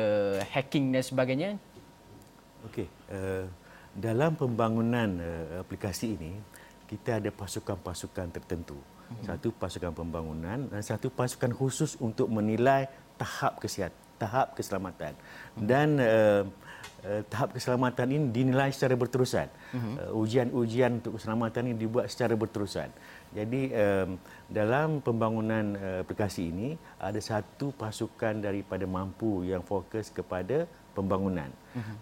hacking 0.55 0.95
dan 0.95 1.03
sebagainya 1.03 1.49
okey 2.71 2.87
uh, 3.11 3.43
dalam 3.91 4.39
pembangunan 4.39 5.19
uh, 5.19 5.67
aplikasi 5.67 6.15
ini 6.15 6.39
kita 6.87 7.19
ada 7.19 7.27
pasukan-pasukan 7.27 8.39
tertentu 8.39 8.79
mhm. 8.79 9.27
satu 9.27 9.51
pasukan 9.51 9.91
pembangunan 9.91 10.71
dan 10.71 10.79
satu 10.79 11.11
pasukan 11.11 11.51
khusus 11.51 11.99
untuk 11.99 12.31
menilai 12.31 12.87
tahap 13.19 13.59
kesihatan 13.59 14.02
tahap 14.23 14.55
keselamatan. 14.55 15.13
Dan 15.59 15.99
uh, 15.99 16.41
uh, 17.03 17.21
tahap 17.27 17.51
keselamatan 17.55 18.07
ini 18.15 18.25
dinilai 18.31 18.71
secara 18.71 18.95
berterusan. 18.95 19.47
Uh, 19.99 20.21
ujian-ujian 20.23 21.03
untuk 21.03 21.19
keselamatan 21.19 21.69
ini 21.69 21.75
dibuat 21.75 22.07
secara 22.07 22.33
berterusan. 22.39 22.87
Jadi 23.35 23.61
um, 23.75 24.15
dalam 24.47 25.03
pembangunan 25.03 25.75
uh, 25.75 25.99
aplikasi 26.07 26.49
ini 26.53 26.79
ada 26.97 27.19
satu 27.19 27.75
pasukan 27.75 28.39
daripada 28.39 28.87
mampu 28.87 29.43
yang 29.43 29.61
fokus 29.61 30.07
kepada 30.07 30.63
pembangunan. 30.95 31.51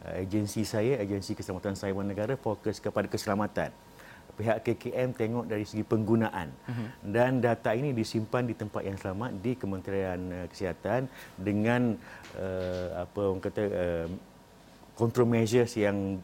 Uh, 0.05 0.21
agensi 0.21 0.61
saya 0.61 1.01
agensi 1.01 1.33
keselamatan 1.33 1.73
saiwan 1.73 2.05
negara 2.05 2.37
fokus 2.37 2.77
kepada 2.77 3.09
keselamatan 3.09 3.71
pihak 4.35 4.57
KKM 4.65 5.09
tengok 5.15 5.45
dari 5.47 5.63
segi 5.67 5.83
penggunaan 5.85 6.49
uh-huh. 6.49 6.87
dan 7.05 7.39
data 7.39 7.71
ini 7.75 7.91
disimpan 7.91 8.43
di 8.47 8.55
tempat 8.57 8.81
yang 8.83 8.97
selamat 8.97 9.31
di 9.39 9.51
Kementerian 9.55 10.19
uh, 10.31 10.45
Kesihatan 10.49 11.07
dengan 11.37 11.95
uh, 12.39 12.87
apa 13.03 13.21
orang 13.21 13.43
kata 13.43 13.63
uh, 13.67 14.07
control 14.95 15.27
measures 15.29 15.73
yang 15.77 16.19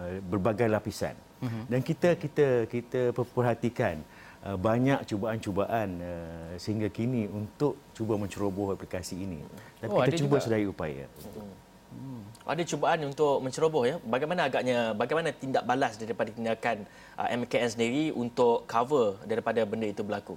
uh, 0.00 0.18
berbagai 0.26 0.66
lapisan 0.66 1.14
uh-huh. 1.42 1.64
dan 1.70 1.80
kita 1.84 2.18
kita 2.18 2.66
kita 2.66 3.00
perhatikan 3.14 4.00
uh, 4.46 4.58
banyak 4.58 5.04
cubaan-cubaan 5.06 5.88
uh, 6.02 6.52
sehingga 6.58 6.90
kini 6.90 7.28
untuk 7.28 7.78
cuba 7.94 8.18
menceroboh 8.18 8.74
aplikasi 8.74 9.22
ini 9.22 9.40
tapi 9.78 9.92
oh, 9.92 10.02
kita 10.02 10.18
cuba 10.26 10.36
sedaya 10.42 10.66
upaya 10.66 11.06
uh-huh. 11.06 11.61
Hmm. 11.92 12.22
Ada 12.42 12.62
cubaan 12.66 13.00
untuk 13.06 13.38
menceroboh 13.44 13.84
ya. 13.86 13.96
Bagaimana 14.02 14.50
agaknya 14.50 14.96
bagaimana 14.96 15.30
tindak 15.30 15.62
balas 15.62 15.94
daripada 15.94 16.32
tindakan 16.32 16.88
uh, 17.14 17.28
MKN 17.30 17.68
sendiri 17.70 18.04
untuk 18.10 18.66
cover 18.66 19.20
daripada 19.28 19.62
benda 19.62 19.86
itu 19.86 20.02
berlaku? 20.02 20.34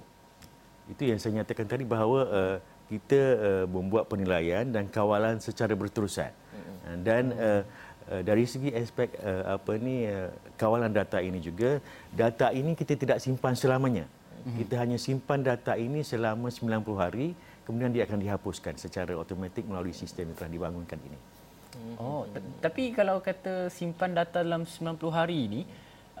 Itu 0.86 1.02
yang 1.02 1.18
saya 1.18 1.42
nyatakan 1.42 1.66
tadi 1.66 1.82
bahawa 1.82 2.20
uh, 2.30 2.56
kita 2.86 3.20
uh, 3.36 3.64
membuat 3.66 4.06
penilaian 4.06 4.62
dan 4.70 4.86
kawalan 4.86 5.42
secara 5.42 5.74
berterusan. 5.74 6.30
Hmm. 6.30 7.02
Dan 7.02 7.34
uh, 7.34 7.62
uh, 8.14 8.22
dari 8.22 8.46
segi 8.46 8.70
aspek 8.70 9.10
uh, 9.18 9.58
apa 9.58 9.74
ni 9.82 10.06
uh, 10.06 10.30
kawalan 10.54 10.94
data 10.94 11.18
ini 11.18 11.42
juga 11.42 11.82
data 12.14 12.54
ini 12.54 12.78
kita 12.78 12.94
tidak 12.94 13.18
simpan 13.18 13.58
selamanya. 13.58 14.06
Hmm. 14.46 14.54
Kita 14.62 14.78
hanya 14.78 14.94
simpan 14.94 15.42
data 15.42 15.74
ini 15.74 16.06
selama 16.06 16.54
90 16.54 16.86
hari 16.94 17.34
kemudian 17.66 17.90
dia 17.90 18.06
akan 18.06 18.22
dihapuskan 18.22 18.78
secara 18.78 19.18
automatik 19.18 19.66
melalui 19.66 19.90
sistem 19.90 20.30
yang 20.30 20.38
telah 20.38 20.52
dibangunkan 20.54 21.02
ini. 21.02 21.18
Oh, 21.96 22.28
tapi 22.60 22.92
kalau 22.92 23.24
kata 23.24 23.72
simpan 23.72 24.12
data 24.12 24.44
dalam 24.44 24.68
90 24.68 25.00
hari 25.08 25.48
ini, 25.48 25.60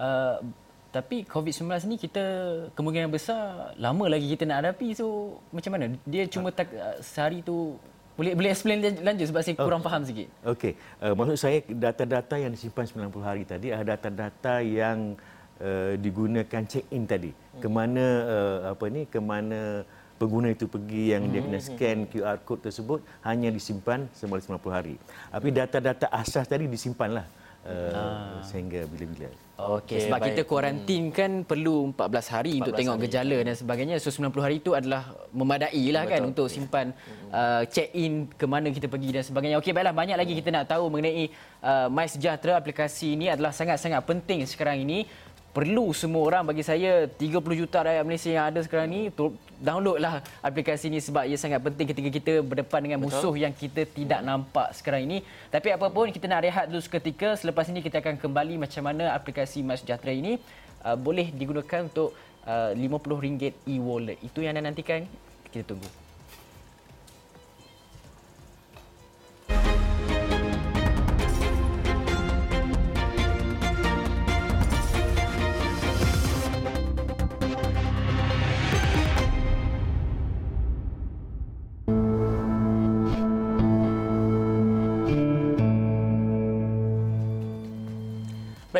uh, 0.00 0.40
tapi 0.88 1.28
COVID-19 1.28 1.68
ni 1.92 1.96
kita 2.00 2.24
kemungkinan 2.72 3.12
besar 3.12 3.76
lama 3.76 4.08
lagi 4.08 4.32
kita 4.32 4.48
nak 4.48 4.64
hadapi. 4.64 4.96
So, 4.96 5.36
macam 5.52 5.76
mana? 5.76 5.92
Dia 6.08 6.24
cuma 6.24 6.48
tak, 6.48 6.72
uh, 6.72 6.96
sehari 7.04 7.44
tu 7.44 7.76
boleh 8.16 8.32
boleh 8.32 8.48
explain 8.48 8.80
lanjut 8.80 9.28
sebab 9.28 9.42
saya 9.44 9.54
kurang 9.60 9.84
oh. 9.84 9.86
faham 9.86 10.02
sikit. 10.08 10.28
Okey. 10.56 10.72
Uh, 11.04 11.12
maksud 11.12 11.36
saya 11.36 11.60
data-data 11.68 12.40
yang 12.40 12.48
disimpan 12.48 12.88
90 12.88 13.12
hari 13.20 13.44
tadi 13.44 13.68
adalah 13.76 14.00
data-data 14.00 14.64
yang 14.64 15.12
uh, 15.60 15.92
digunakan 16.00 16.62
check-in 16.64 17.04
tadi. 17.04 17.36
Hmm. 17.36 17.60
Ke 17.60 17.68
mana 17.68 18.04
uh, 18.24 18.58
apa 18.72 18.84
ni? 18.88 19.04
Ke 19.04 19.20
mana 19.20 19.84
pengguna 20.16 20.48
itu 20.52 20.64
pergi 20.66 21.12
yang 21.12 21.28
dia 21.28 21.40
kena 21.44 21.60
hmm. 21.60 21.66
scan 21.68 21.98
QR 22.08 22.38
code 22.42 22.62
tersebut 22.64 23.00
hanya 23.24 23.48
disimpan 23.52 24.08
selama 24.16 24.40
90 24.60 24.76
hari. 24.76 24.94
Tapi 25.32 25.48
data-data 25.52 26.06
asas 26.08 26.48
tadi 26.48 26.64
disimpanlah 26.66 27.28
uh, 27.66 27.92
ah. 27.92 28.40
sehingga 28.40 28.86
bila-bila. 28.88 29.28
Okey, 29.56 30.04
sebab 30.04 30.20
baik. 30.20 30.28
kita 30.36 30.42
kuarantin 30.44 31.08
kan 31.08 31.40
perlu 31.40 31.88
14 31.96 32.28
hari 32.28 32.60
14 32.60 32.60
untuk 32.60 32.74
tengok 32.76 32.96
hari. 33.00 33.04
gejala 33.08 33.38
dan 33.40 33.54
sebagainya. 33.56 33.96
So 34.04 34.12
90 34.12 34.44
hari 34.44 34.56
itu 34.60 34.76
adalah 34.76 35.16
memadai 35.32 35.84
lah 35.96 36.04
kan 36.04 36.28
untuk 36.28 36.52
simpan 36.52 36.92
uh, 37.32 37.64
check 37.64 37.88
in 37.96 38.28
ke 38.28 38.44
mana 38.44 38.68
kita 38.68 38.84
pergi 38.84 39.16
dan 39.16 39.24
sebagainya. 39.24 39.56
Okey, 39.56 39.72
baiklah 39.72 39.96
banyak 39.96 40.12
lagi 40.12 40.36
kita 40.36 40.52
nak 40.52 40.68
tahu 40.68 40.92
mengenai 40.92 41.32
uh, 41.64 41.88
MySejahtera 41.88 42.60
aplikasi 42.60 43.16
ini 43.16 43.32
adalah 43.32 43.48
sangat-sangat 43.48 44.04
penting 44.04 44.44
sekarang 44.44 44.84
ini 44.84 45.08
perlu 45.56 45.88
semua 45.96 46.20
orang 46.28 46.44
bagi 46.52 46.60
saya 46.60 47.08
30 47.08 47.40
juta 47.56 47.80
rakyat 47.80 48.04
Malaysia 48.04 48.28
yang 48.28 48.52
ada 48.52 48.60
sekarang 48.60 48.92
ni 48.92 49.08
downloadlah 49.56 50.20
aplikasi 50.44 50.92
ini 50.92 51.00
sebab 51.00 51.24
ia 51.24 51.40
sangat 51.40 51.64
penting 51.64 51.88
ketika 51.88 52.10
kita 52.12 52.32
berdepan 52.44 52.84
dengan 52.84 53.00
Betul. 53.00 53.16
musuh 53.16 53.34
yang 53.40 53.56
kita 53.56 53.88
tidak 53.88 54.20
nampak 54.20 54.76
sekarang 54.76 55.08
ini. 55.08 55.24
Tapi 55.48 55.72
apapun 55.72 56.12
kita 56.12 56.28
nak 56.28 56.44
rehat 56.44 56.68
dulu 56.68 56.84
seketika 56.84 57.40
selepas 57.40 57.64
ini 57.72 57.80
kita 57.80 58.04
akan 58.04 58.20
kembali 58.20 58.60
macam 58.60 58.84
mana 58.84 59.16
aplikasi 59.16 59.64
MySejahtera 59.64 60.12
ini 60.12 60.36
uh, 60.84 60.92
boleh 60.92 61.32
digunakan 61.32 61.88
untuk 61.88 62.12
uh, 62.44 62.76
RM50 62.76 63.56
e-wallet. 63.64 64.20
Itu 64.20 64.44
yang 64.44 64.60
anda 64.60 64.68
nantikan. 64.68 65.08
Kita 65.48 65.72
tunggu. 65.72 66.05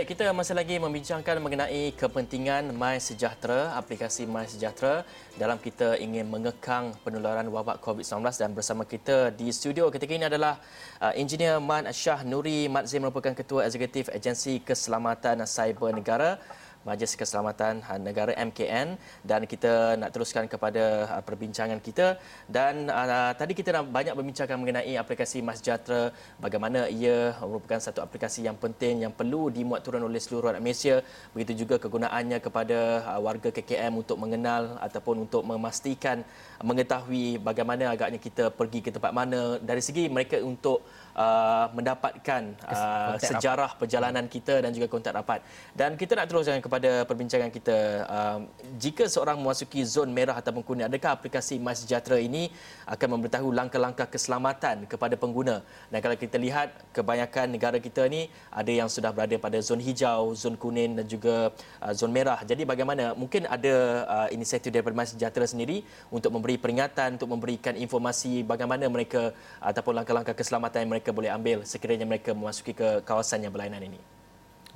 Kita 0.07 0.31
masih 0.31 0.55
lagi 0.55 0.79
membincangkan 0.79 1.43
mengenai 1.43 1.91
kepentingan 1.99 2.71
My 2.71 2.95
Sejahtera, 3.03 3.75
aplikasi 3.75 4.23
My 4.23 4.47
Sejahtera 4.47 5.03
dalam 5.35 5.59
kita 5.59 5.99
ingin 5.99 6.31
mengekang 6.31 6.95
penularan 7.03 7.43
wabak 7.51 7.83
COVID-19 7.83 8.23
dan 8.39 8.55
bersama 8.55 8.87
kita 8.87 9.35
di 9.35 9.51
studio 9.51 9.91
ketika 9.91 10.15
ini 10.15 10.31
adalah 10.31 10.63
uh, 11.03 11.11
Engineer 11.19 11.59
Man 11.59 11.91
Shah 11.91 12.23
Nuri 12.23 12.71
Mat 12.71 12.87
Zim 12.87 13.03
merupakan 13.03 13.35
Ketua 13.35 13.67
Eksekutif 13.67 14.07
Agensi 14.15 14.63
Keselamatan 14.63 15.43
Cyber 15.43 15.91
Negara. 15.91 16.39
Majlis 16.87 17.19
Keselamatan 17.19 17.83
Negara 17.99 18.33
MKN 18.38 18.95
dan 19.26 19.43
kita 19.52 19.99
nak 20.00 20.14
teruskan 20.14 20.47
kepada 20.47 21.11
uh, 21.11 21.23
perbincangan 21.26 21.83
kita. 21.83 22.16
Dan 22.47 22.87
uh, 22.87 23.35
tadi 23.35 23.52
kita 23.59 23.75
nak 23.75 23.90
banyak 23.90 24.14
berbincangkan 24.14 24.55
mengenai 24.55 24.95
aplikasi 24.95 25.43
MySejahtera 25.43 26.14
bagaimana 26.38 26.87
ia 26.87 27.35
merupakan 27.43 27.83
satu 27.83 28.00
aplikasi 28.07 28.47
yang 28.47 28.55
penting 28.55 29.02
yang 29.02 29.12
perlu 29.12 29.50
dimuat 29.50 29.83
turun 29.83 30.07
oleh 30.07 30.23
seluruh 30.23 30.55
rakyat 30.55 30.62
Malaysia. 30.62 30.97
Begitu 31.35 31.66
juga 31.66 31.83
kegunaannya 31.83 32.38
kepada 32.38 32.78
uh, 33.11 33.21
warga 33.26 33.50
KKM 33.50 33.93
untuk 33.93 34.16
mengenal 34.23 34.78
ataupun 34.78 35.26
untuk 35.26 35.43
memastikan 35.43 36.23
mengetahui 36.62 37.43
bagaimana 37.43 37.90
agaknya 37.90 38.23
kita 38.23 38.55
pergi 38.55 38.81
ke 38.87 38.90
tempat 38.95 39.11
mana. 39.11 39.59
Dari 39.59 39.83
segi 39.83 40.07
mereka 40.07 40.38
untuk 40.38 40.87
uh, 41.17 41.67
mendapatkan 41.73 42.43
uh, 42.69 43.17
sejarah 43.17 43.73
rapat. 43.73 43.81
perjalanan 43.81 44.25
kita 44.29 44.61
dan 44.61 44.71
juga 44.77 44.87
kontak 44.87 45.17
rapat. 45.17 45.41
Dan 45.73 45.97
kita 45.97 46.15
nak 46.15 46.29
teruskan 46.29 46.61
kepada 46.61 47.09
perbincangan 47.09 47.51
kita. 47.51 47.79
Uh, 48.07 48.39
jika 48.77 49.09
seorang 49.09 49.41
memasuki 49.41 49.83
zon 49.83 50.13
merah 50.13 50.37
ataupun 50.37 50.63
kuning, 50.63 50.87
adakah 50.87 51.17
aplikasi 51.17 51.57
MySejahtera 51.57 52.21
ini 52.21 52.53
akan 52.85 53.17
memberitahu 53.17 53.49
langkah-langkah 53.51 54.07
keselamatan 54.07 54.85
kepada 54.87 55.17
pengguna? 55.17 55.65
Dan 55.89 55.99
kalau 56.05 56.15
kita 56.15 56.37
lihat, 56.37 56.69
kebanyakan 56.93 57.57
negara 57.57 57.81
kita 57.81 58.05
ini 58.07 58.29
ada 58.53 58.71
yang 58.71 58.87
sudah 58.93 59.11
berada 59.11 59.35
pada 59.41 59.59
zon 59.65 59.81
hijau, 59.81 60.37
zon 60.37 60.55
kuning 60.61 61.01
dan 61.01 61.07
juga 61.09 61.51
uh, 61.81 61.93
zon 61.97 62.13
merah. 62.13 62.39
Jadi 62.45 62.69
bagaimana? 62.69 63.17
Mungkin 63.17 63.49
ada 63.49 63.75
uh, 64.05 64.29
inisiatif 64.29 64.69
daripada 64.69 64.93
MySejahtera 64.93 65.49
sendiri 65.49 65.81
untuk 66.13 66.29
memberi 66.31 66.61
peringatan, 66.61 67.17
untuk 67.17 67.33
memberikan 67.33 67.73
informasi 67.73 68.45
bagaimana 68.45 68.85
mereka 68.91 69.33
ataupun 69.63 69.97
langkah-langkah 69.97 70.37
keselamatan 70.37 70.85
yang 70.85 70.93
mereka 70.99 71.06
mereka 71.07 71.23
boleh 71.23 71.31
ambil 71.31 71.59
sekiranya 71.63 72.03
mereka 72.03 72.35
memasuki 72.35 72.75
ke 72.75 72.99
kawasan 73.07 73.47
yang 73.47 73.55
berlainan 73.55 73.79
ini? 73.79 74.03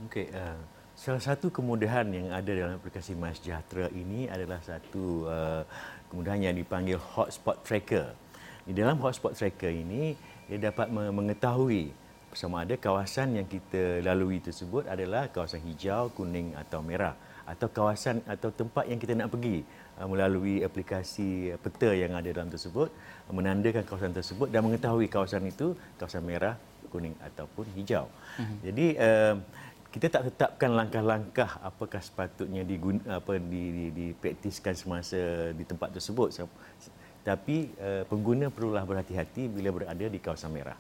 Okey, 0.07 0.31
uh, 0.31 0.55
salah 0.95 1.19
satu 1.19 1.51
kemudahan 1.51 2.07
yang 2.07 2.31
ada 2.31 2.55
dalam 2.55 2.79
aplikasi 2.79 3.19
MySejahtera 3.19 3.91
ini 3.91 4.31
adalah 4.31 4.63
satu 4.63 5.27
uh, 5.27 5.67
kemudahan 6.07 6.47
yang 6.47 6.55
dipanggil 6.55 7.03
hotspot 7.03 7.67
tracker. 7.67 8.15
Di 8.63 8.71
dalam 8.71 9.03
hotspot 9.03 9.35
tracker 9.35 9.75
ini, 9.75 10.15
dia 10.47 10.71
dapat 10.71 10.87
mengetahui 10.95 11.91
sama 12.31 12.63
ada 12.63 12.79
kawasan 12.79 13.43
yang 13.43 13.51
kita 13.51 13.99
lalui 14.07 14.39
tersebut 14.39 14.87
adalah 14.87 15.35
kawasan 15.35 15.67
hijau, 15.67 16.15
kuning 16.15 16.55
atau 16.55 16.79
merah 16.79 17.19
atau 17.51 17.69
kawasan 17.69 18.23
atau 18.25 18.55
tempat 18.55 18.87
yang 18.87 19.03
kita 19.03 19.19
nak 19.19 19.35
pergi 19.35 19.67
uh, 19.99 20.07
melalui 20.07 20.63
aplikasi 20.63 21.55
peta 21.59 21.91
yang 21.91 22.15
ada 22.15 22.31
dalam 22.31 22.49
tersebut 22.49 22.89
menandakan 23.33 23.83
kawasan 23.87 24.15
tersebut 24.15 24.51
dan 24.51 24.67
mengetahui 24.67 25.07
kawasan 25.07 25.47
itu 25.47 25.75
kawasan 25.99 26.23
merah, 26.27 26.55
kuning 26.91 27.15
ataupun 27.23 27.67
hijau. 27.79 28.07
Uh-huh. 28.11 28.57
Jadi 28.67 28.87
uh, 28.99 29.35
kita 29.91 30.07
tak 30.07 30.23
tetapkan 30.31 30.71
langkah-langkah 30.71 31.59
apakah 31.67 31.99
sepatutnya 31.99 32.63
diguna, 32.63 33.19
apa 33.19 33.43
di, 33.43 33.63
di, 33.75 33.87
dipraktiskan 33.91 34.75
semasa 34.79 35.51
di 35.51 35.67
tempat 35.67 35.91
tersebut. 35.95 36.31
Tapi 37.27 37.75
uh, 37.79 38.03
pengguna 38.07 38.49
perlulah 38.55 38.87
berhati-hati 38.87 39.51
bila 39.51 39.75
berada 39.75 40.07
di 40.07 40.19
kawasan 40.23 40.55
merah 40.55 40.79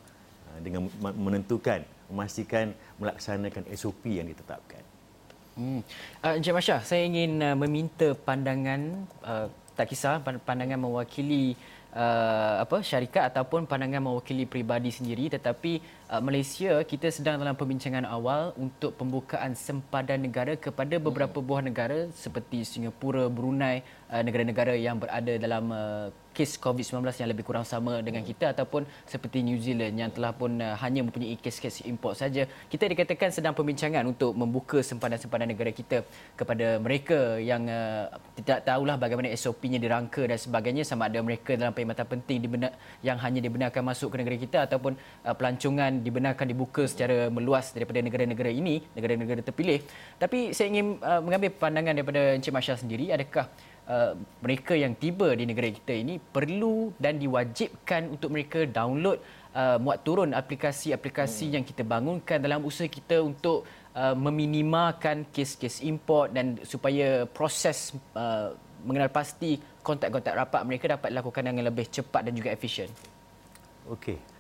uh, 0.54 0.58
dengan 0.62 0.86
menentukan 1.00 1.82
memastikan 2.10 2.74
melaksanakan 2.98 3.70
SOP 3.74 4.18
yang 4.18 4.26
ditetapkan. 4.26 4.82
Hmm. 5.60 5.84
Uh, 6.24 6.40
Encik 6.40 6.56
Masya, 6.56 6.80
saya 6.80 7.04
ingin 7.04 7.36
uh, 7.44 7.52
meminta 7.52 8.16
pandangan 8.16 9.04
uh, 9.20 9.44
tak 9.76 9.92
kisah 9.92 10.16
pandangan 10.24 10.80
mewakili 10.80 11.52
uh, 11.92 12.64
apa 12.64 12.80
syarikat 12.80 13.28
ataupun 13.28 13.68
pandangan 13.68 14.00
mewakili 14.00 14.48
peribadi 14.48 14.88
sendiri 14.88 15.28
tetapi 15.28 15.84
Malaysia 16.18 16.82
kita 16.82 17.06
sedang 17.14 17.38
dalam 17.38 17.54
pembincangan 17.54 18.02
awal 18.02 18.50
untuk 18.58 18.98
pembukaan 18.98 19.54
sempadan 19.54 20.18
negara 20.18 20.58
kepada 20.58 20.98
beberapa 20.98 21.38
buah 21.38 21.62
negara 21.62 22.10
seperti 22.10 22.66
Singapura, 22.66 23.30
Brunei, 23.30 23.86
uh, 24.10 24.18
negara-negara 24.18 24.74
yang 24.74 24.98
berada 24.98 25.38
dalam 25.38 25.70
uh, 25.70 26.10
kes 26.34 26.58
COVID-19 26.62 27.02
yang 27.14 27.30
lebih 27.30 27.42
kurang 27.42 27.66
sama 27.66 28.02
dengan 28.02 28.22
kita 28.22 28.54
ataupun 28.54 28.86
seperti 29.06 29.42
New 29.42 29.58
Zealand 29.58 29.94
yang 29.98 30.10
telah 30.10 30.34
pun 30.34 30.58
uh, 30.58 30.74
hanya 30.82 31.06
mempunyai 31.06 31.38
kes-kes 31.38 31.86
import 31.86 32.18
saja. 32.18 32.46
Kita 32.66 32.90
dikatakan 32.90 33.30
sedang 33.30 33.54
pembincangan 33.54 34.02
untuk 34.06 34.34
membuka 34.34 34.82
sempadan-sempadan 34.82 35.46
negara 35.50 35.70
kita 35.70 36.02
kepada 36.34 36.78
mereka 36.82 37.38
yang 37.38 37.66
uh, 37.70 38.10
tidak 38.34 38.66
tahulah 38.66 38.98
bagaimana 38.98 39.30
SOP-nya 39.34 39.78
dirangka 39.78 40.26
dan 40.26 40.38
sebagainya 40.38 40.82
sama 40.86 41.06
ada 41.06 41.22
mereka 41.22 41.54
dalam 41.54 41.70
perkhidmatan 41.70 42.06
penting 42.18 42.38
dibenar, 42.42 42.72
yang 43.02 43.18
hanya 43.18 43.38
dibenarkan 43.42 43.82
masuk 43.86 44.14
ke 44.14 44.16
negara 44.18 44.38
kita 44.38 44.58
ataupun 44.66 44.98
uh, 45.26 45.34
pelancongan 45.38 45.99
dibenarkan 46.00 46.48
dibuka 46.48 46.82
secara 46.88 47.28
meluas 47.28 47.70
daripada 47.76 48.00
negara-negara 48.00 48.50
ini, 48.50 48.80
negara-negara 48.96 49.40
terpilih. 49.44 49.84
Tapi 50.16 50.56
saya 50.56 50.72
ingin 50.72 50.96
uh, 50.98 51.20
mengambil 51.20 51.52
pandangan 51.54 51.92
daripada 51.92 52.34
Encik 52.34 52.52
Masya 52.56 52.80
sendiri 52.80 53.12
adakah 53.12 53.46
Uh, 53.90 54.14
mereka 54.38 54.78
yang 54.78 54.94
tiba 54.94 55.34
di 55.34 55.42
negara 55.50 55.66
kita 55.66 55.90
ini 55.90 56.22
perlu 56.22 56.94
dan 56.94 57.18
diwajibkan 57.18 58.14
untuk 58.14 58.30
mereka 58.30 58.62
download 58.62 59.18
uh, 59.50 59.82
muat 59.82 60.06
turun 60.06 60.30
aplikasi-aplikasi 60.30 61.50
hmm. 61.50 61.54
yang 61.58 61.64
kita 61.66 61.82
bangunkan 61.82 62.38
dalam 62.38 62.62
usaha 62.62 62.86
kita 62.86 63.18
untuk 63.18 63.66
uh, 63.98 64.14
meminimalkan 64.14 65.26
kes-kes 65.34 65.82
import 65.82 66.30
dan 66.30 66.62
supaya 66.62 67.26
proses 67.26 67.90
uh, 68.14 68.54
mengenal 68.86 69.10
pasti 69.10 69.58
kontak-kontak 69.82 70.38
rapat 70.38 70.62
mereka 70.62 70.94
dapat 70.94 71.10
dilakukan 71.10 71.42
dengan 71.50 71.66
lebih 71.66 71.90
cepat 71.90 72.30
dan 72.30 72.32
juga 72.38 72.54
efisien. 72.54 72.86
Okey. 73.90 74.39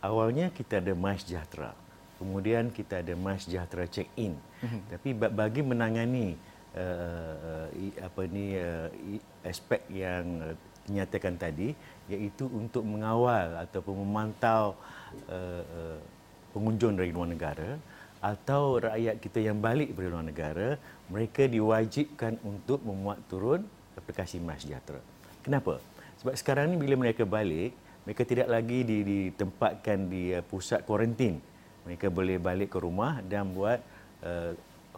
Awalnya 0.00 0.48
kita 0.52 0.80
ada 0.80 0.96
MySejahtera. 0.96 1.76
Kemudian 2.16 2.68
kita 2.72 3.00
ada 3.00 3.12
MySejahtera 3.16 3.84
check-in. 3.88 4.36
Mm-hmm. 4.36 4.80
Tapi 4.92 5.08
bagi 5.12 5.60
menangani 5.64 6.36
uh, 6.76 7.66
apa 8.00 8.22
ni 8.28 8.56
uh, 8.56 8.88
aspek 9.44 9.84
yang 9.92 10.56
dinyatakan 10.88 11.36
tadi 11.36 11.76
iaitu 12.10 12.48
untuk 12.50 12.82
mengawal 12.82 13.60
ataupun 13.62 13.94
memantau 14.02 14.74
uh, 15.28 15.62
uh, 15.62 15.98
pengunjung 16.50 16.98
dari 16.98 17.14
luar 17.14 17.30
negara 17.30 17.78
atau 18.20 18.76
rakyat 18.76 19.16
kita 19.16 19.40
yang 19.40 19.56
balik 19.60 19.96
dari 19.96 20.08
luar 20.12 20.26
negara 20.26 20.68
mereka 21.08 21.48
diwajibkan 21.48 22.36
untuk 22.44 22.84
memuat 22.84 23.20
turun 23.32 23.64
aplikasi 23.96 24.36
MySejahtera. 24.40 25.00
Kenapa? 25.40 25.80
Sebab 26.20 26.36
sekarang 26.36 26.68
ni 26.68 26.76
bila 26.76 27.00
mereka 27.00 27.24
balik 27.24 27.72
mereka 28.10 28.26
tidak 28.26 28.50
lagi 28.50 28.82
ditempatkan 28.82 30.10
di 30.10 30.34
pusat 30.50 30.82
kuarantin. 30.82 31.38
Mereka 31.86 32.10
boleh 32.10 32.42
balik 32.42 32.74
ke 32.74 32.82
rumah 32.82 33.22
dan 33.22 33.54
buat 33.54 33.78
uh, 34.26 34.50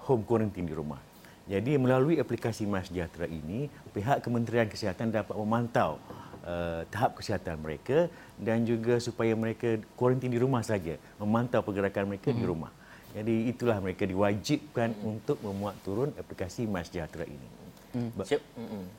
home 0.09 0.25
quarantine 0.25 0.65
di 0.65 0.73
rumah. 0.73 0.97
Jadi 1.45 1.77
melalui 1.77 2.17
aplikasi 2.17 2.65
MySejahtera 2.65 3.29
ini, 3.29 3.69
pihak 3.93 4.25
Kementerian 4.25 4.65
Kesihatan 4.65 5.13
dapat 5.13 5.37
memantau 5.37 6.01
uh, 6.41 6.89
tahap 6.89 7.21
kesihatan 7.21 7.61
mereka 7.61 8.09
dan 8.41 8.65
juga 8.65 8.97
supaya 8.97 9.37
mereka 9.37 9.77
kuarantin 9.93 10.33
di 10.33 10.41
rumah 10.41 10.65
saja, 10.65 10.97
memantau 11.21 11.61
pergerakan 11.61 12.17
mereka 12.17 12.33
hmm. 12.33 12.39
di 12.41 12.45
rumah. 12.49 12.73
Jadi 13.13 13.53
itulah 13.53 13.77
mereka 13.77 14.09
diwajibkan 14.09 14.97
hmm. 14.97 15.05
untuk 15.05 15.37
memuat 15.45 15.77
turun 15.85 16.17
aplikasi 16.17 16.65
MySejahtera 16.65 17.29
ini. 17.29 17.62
Hmm. 17.93 18.09
Cik, 18.25 18.41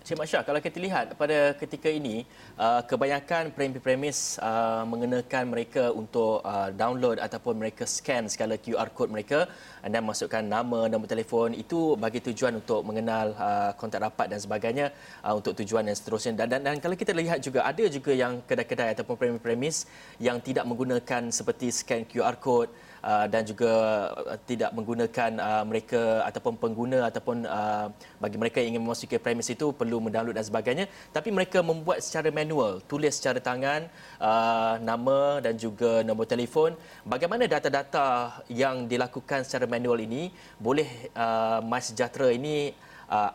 Cik 0.05 0.17
Masya, 0.21 0.39
kalau 0.45 0.61
kita 0.61 0.77
lihat 0.77 1.17
pada 1.17 1.57
ketika 1.57 1.89
ini, 1.89 2.29
uh, 2.61 2.85
kebanyakan 2.85 3.49
premis-premis 3.49 4.37
uh, 4.37 4.85
mengenakan 4.85 5.49
mereka 5.49 5.89
untuk 5.89 6.45
uh, 6.45 6.69
download 6.69 7.17
ataupun 7.17 7.57
mereka 7.57 7.89
scan 7.89 8.29
segala 8.29 8.53
QR 8.61 8.93
code 8.93 9.09
mereka 9.09 9.49
dan 9.81 10.05
masukkan 10.05 10.45
nama, 10.45 10.85
nombor 10.85 11.09
telefon 11.09 11.57
itu 11.57 11.97
bagi 11.97 12.21
tujuan 12.21 12.61
untuk 12.61 12.85
mengenal 12.85 13.33
uh, 13.33 13.73
kontak 13.81 13.97
rapat 13.97 14.29
dan 14.29 14.37
sebagainya 14.37 14.93
uh, 15.25 15.33
untuk 15.33 15.57
tujuan 15.57 15.89
yang 15.89 15.97
seterusnya. 15.97 16.45
Dan, 16.45 16.53
dan, 16.53 16.61
dan 16.61 16.77
kalau 16.77 16.93
kita 16.93 17.17
lihat 17.17 17.41
juga, 17.41 17.65
ada 17.65 17.89
juga 17.89 18.13
yang 18.13 18.45
kedai-kedai 18.45 18.93
ataupun 18.93 19.17
premis-premis 19.17 19.89
yang 20.21 20.37
tidak 20.37 20.69
menggunakan 20.69 21.33
seperti 21.33 21.73
scan 21.73 22.05
QR 22.05 22.37
code 22.37 22.69
Uh, 23.03 23.27
dan 23.27 23.43
juga 23.43 23.67
uh, 24.15 24.39
tidak 24.47 24.71
menggunakan 24.71 25.35
uh, 25.35 25.67
mereka 25.67 26.23
ataupun 26.23 26.55
pengguna 26.55 27.11
ataupun 27.11 27.43
bagi 28.23 28.37
mereka 28.39 28.63
yang 28.63 28.79
ingin 28.79 28.83
memasuki 28.87 29.19
premis 29.19 29.51
itu 29.51 29.75
perlu 29.75 29.99
mendownload 29.99 30.39
dan 30.39 30.47
sebagainya. 30.47 30.85
Tapi 31.11 31.27
mereka 31.27 31.59
membuat 31.59 31.99
secara 31.99 32.31
manual 32.31 32.79
tulis 32.87 33.11
secara 33.11 33.43
tangan 33.43 33.91
nama 34.79 35.43
dan 35.43 35.59
juga 35.59 35.99
nombor 36.07 36.31
telefon. 36.31 36.79
Bagaimana 37.03 37.43
data-data 37.43 38.39
yang 38.47 38.87
dilakukan 38.87 39.43
secara 39.43 39.67
manual 39.67 39.99
ini 39.99 40.31
boleh 40.55 41.11
MySejahtera 41.67 42.31
ini 42.31 42.71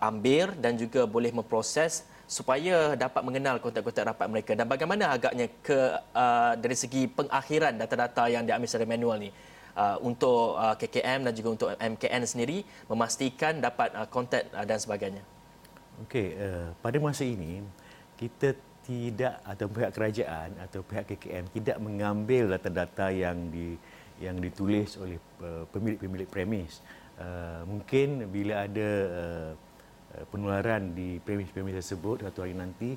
ambil 0.00 0.56
dan 0.56 0.80
juga 0.80 1.04
boleh 1.04 1.28
memproses 1.28 2.08
supaya 2.24 2.96
dapat 2.96 3.20
mengenal 3.20 3.60
kontak-kontak 3.60 4.16
rapat 4.16 4.26
mereka? 4.32 4.52
Dan 4.56 4.64
bagaimana 4.64 5.12
agaknya 5.12 5.52
ke 5.60 5.76
uh, 6.16 6.56
dari 6.56 6.76
segi 6.76 7.04
pengakhiran 7.04 7.76
data-data 7.76 8.32
yang 8.32 8.48
diambil 8.48 8.64
secara 8.64 8.88
manual 8.88 9.20
ni 9.20 9.28
uh, 9.78 9.96
untuk 10.02 10.58
uh, 10.58 10.74
KKM 10.74 11.30
dan 11.30 11.32
juga 11.32 11.48
untuk 11.54 11.68
MKN 11.78 12.22
sendiri 12.26 12.66
memastikan 12.90 13.62
dapat 13.62 13.94
uh, 13.94 14.10
kontak 14.10 14.50
dan 14.50 14.78
sebagainya. 14.82 15.22
Okey, 16.06 16.38
pada 16.78 16.94
masa 17.02 17.26
ini 17.26 17.58
kita 18.14 18.54
tidak 18.86 19.42
atau 19.42 19.66
pihak 19.66 19.90
kerajaan 19.90 20.54
atau 20.62 20.86
pihak 20.86 21.10
KKM 21.10 21.50
tidak 21.50 21.76
mengambil 21.82 22.54
data-data 22.54 23.10
yang 23.10 23.50
di 23.50 23.74
yang 24.22 24.38
ditulis 24.38 24.94
oleh 24.94 25.18
pemilik-pemilik 25.74 26.30
premis. 26.30 26.78
Mungkin 27.66 28.30
bila 28.30 28.70
ada 28.70 28.90
penularan 30.30 30.94
di 30.94 31.18
premis-premis 31.18 31.82
tersebut 31.82 32.30
satu 32.30 32.46
hari 32.46 32.54
nanti 32.54 32.94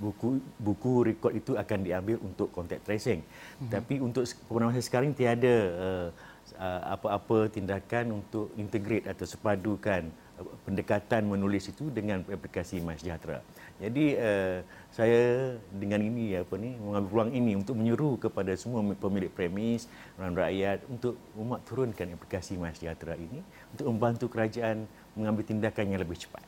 buku 0.00 0.40
buku 0.56 0.92
rekod 1.12 1.32
itu 1.32 1.56
akan 1.56 1.78
diambil 1.84 2.16
untuk 2.22 2.48
contact 2.54 2.86
tracing. 2.88 3.20
Mm-hmm. 3.22 3.70
Tapi 3.70 3.94
untuk 4.00 4.24
masa 4.48 4.80
sekarang 4.80 5.12
tiada 5.12 5.56
uh, 5.76 6.08
uh, 6.56 6.80
apa-apa 6.96 7.48
tindakan 7.52 8.22
untuk 8.22 8.52
integrate 8.56 9.08
atau 9.08 9.24
sepadukan 9.28 10.08
uh, 10.40 10.46
pendekatan 10.64 11.28
menulis 11.28 11.68
itu 11.68 11.88
dengan 11.92 12.24
aplikasi 12.26 12.80
MySejahtera. 12.82 13.40
Jadi 13.80 14.14
uh, 14.16 14.62
saya 14.92 15.56
dengan 15.72 16.00
ini 16.04 16.36
apa 16.36 16.54
ni 16.60 16.76
mengambil 16.78 17.08
peluang 17.08 17.32
ini 17.32 17.52
untuk 17.58 17.74
menyeru 17.74 18.20
kepada 18.20 18.52
semua 18.54 18.84
pemilik 18.94 19.32
premis 19.32 19.88
dan 20.20 20.36
rakyat 20.36 20.84
untuk 20.86 21.16
umat 21.40 21.60
turunkan 21.64 22.14
aplikasi 22.14 22.60
MySejahtera 22.60 23.16
ini 23.16 23.40
untuk 23.74 23.86
membantu 23.90 24.26
kerajaan 24.28 24.84
mengambil 25.16 25.44
tindakan 25.44 25.84
yang 25.88 26.00
lebih 26.00 26.20
cepat. 26.20 26.44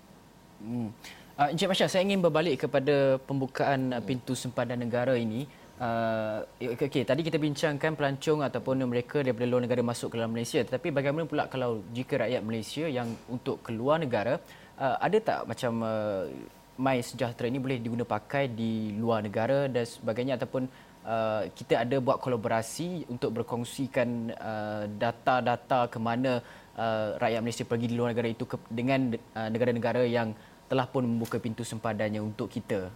Hmm. 0.64 0.90
Uh, 1.34 1.50
Encik 1.50 1.66
Masya, 1.66 1.90
saya 1.90 2.06
ingin 2.06 2.22
berbalik 2.22 2.62
kepada 2.62 3.18
pembukaan 3.26 3.90
uh, 3.90 3.98
pintu 3.98 4.38
sempadan 4.38 4.78
negara 4.78 5.18
ini. 5.18 5.50
Uh, 5.82 6.46
okay, 6.62 6.86
okay, 6.86 7.02
tadi 7.02 7.26
kita 7.26 7.42
bincangkan 7.42 7.98
pelancong 7.98 8.46
ataupun 8.46 8.86
mereka 8.86 9.18
daripada 9.18 9.42
luar 9.50 9.66
negara 9.66 9.82
masuk 9.82 10.14
ke 10.14 10.22
dalam 10.22 10.30
Malaysia. 10.30 10.62
Tetapi 10.62 10.94
bagaimana 10.94 11.26
pula 11.26 11.50
kalau 11.50 11.82
jika 11.90 12.22
rakyat 12.22 12.38
Malaysia 12.38 12.86
yang 12.86 13.10
untuk 13.26 13.66
keluar 13.66 13.98
negara, 13.98 14.38
uh, 14.78 14.94
ada 15.02 15.18
tak 15.18 15.38
macam 15.50 15.82
uh, 15.82 16.30
My 16.78 17.02
Sejahtera 17.02 17.50
ini 17.50 17.58
boleh 17.58 17.82
diguna 17.82 18.06
pakai 18.06 18.54
di 18.54 18.94
luar 18.94 19.26
negara 19.26 19.66
dan 19.66 19.82
sebagainya 19.82 20.38
ataupun 20.38 20.70
uh, 21.02 21.50
kita 21.50 21.82
ada 21.82 21.98
buat 21.98 22.22
kolaborasi 22.22 23.10
untuk 23.10 23.42
berkongsikan 23.42 24.30
uh, 24.38 24.86
data-data 24.86 25.90
ke 25.90 25.98
mana 25.98 26.38
uh, 26.78 27.18
rakyat 27.18 27.42
Malaysia 27.42 27.66
pergi 27.66 27.90
di 27.90 27.98
luar 27.98 28.14
negara 28.14 28.30
itu 28.30 28.46
ke, 28.46 28.54
dengan 28.70 29.18
uh, 29.34 29.50
negara-negara 29.50 30.06
yang 30.06 30.30
telah 30.70 30.86
pun 30.88 31.04
membuka 31.04 31.36
pintu 31.38 31.62
sempadannya 31.62 32.20
untuk 32.20 32.48
kita. 32.48 32.88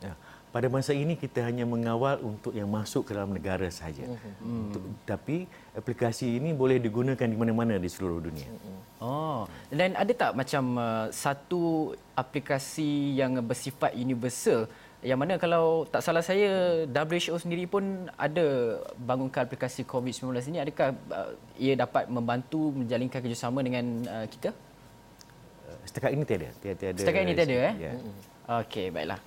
Ya. 0.00 0.14
Pada 0.54 0.72
masa 0.72 0.96
ini 0.96 1.20
kita 1.20 1.44
hanya 1.44 1.68
mengawal 1.68 2.16
untuk 2.24 2.56
yang 2.56 2.64
masuk 2.70 3.04
ke 3.04 3.12
dalam 3.12 3.36
negara 3.36 3.68
saja. 3.68 4.08
Hmm. 4.40 4.72
Untuk, 4.72 4.82
tapi 5.04 5.44
aplikasi 5.76 6.40
ini 6.40 6.56
boleh 6.56 6.80
digunakan 6.80 7.28
di 7.28 7.36
mana-mana 7.36 7.76
di 7.76 7.90
seluruh 7.92 8.24
dunia. 8.24 8.48
Oh, 8.96 9.44
dan 9.68 9.92
ada 9.92 10.08
tak 10.16 10.32
macam 10.32 10.80
uh, 10.80 11.06
satu 11.12 11.92
aplikasi 12.16 13.20
yang 13.20 13.36
bersifat 13.44 13.92
universal 14.00 14.64
yang 15.04 15.20
mana 15.20 15.36
kalau 15.36 15.84
tak 15.84 16.00
salah 16.00 16.24
saya 16.24 16.82
WHO 16.88 17.36
sendiri 17.36 17.68
pun 17.68 18.08
ada 18.16 18.80
bangunkan 18.96 19.44
aplikasi 19.44 19.84
COVID-19 19.84 20.32
ini 20.50 20.58
adakah 20.64 20.96
uh, 21.12 21.30
ia 21.60 21.76
dapat 21.76 22.08
membantu 22.08 22.72
menjalinkan 22.72 23.20
kerjasama 23.20 23.60
dengan 23.60 23.84
uh, 24.08 24.26
kita? 24.26 24.56
Setakat 25.86 26.10
ini 26.12 26.22
tiada. 26.26 26.48
tiada 26.58 26.98
Setakat 26.98 27.22
ini 27.22 27.32
tiada 27.38 27.54
eh? 27.54 27.74
Ya. 27.78 27.92
Okey, 28.62 28.90
baiklah. 28.90 29.22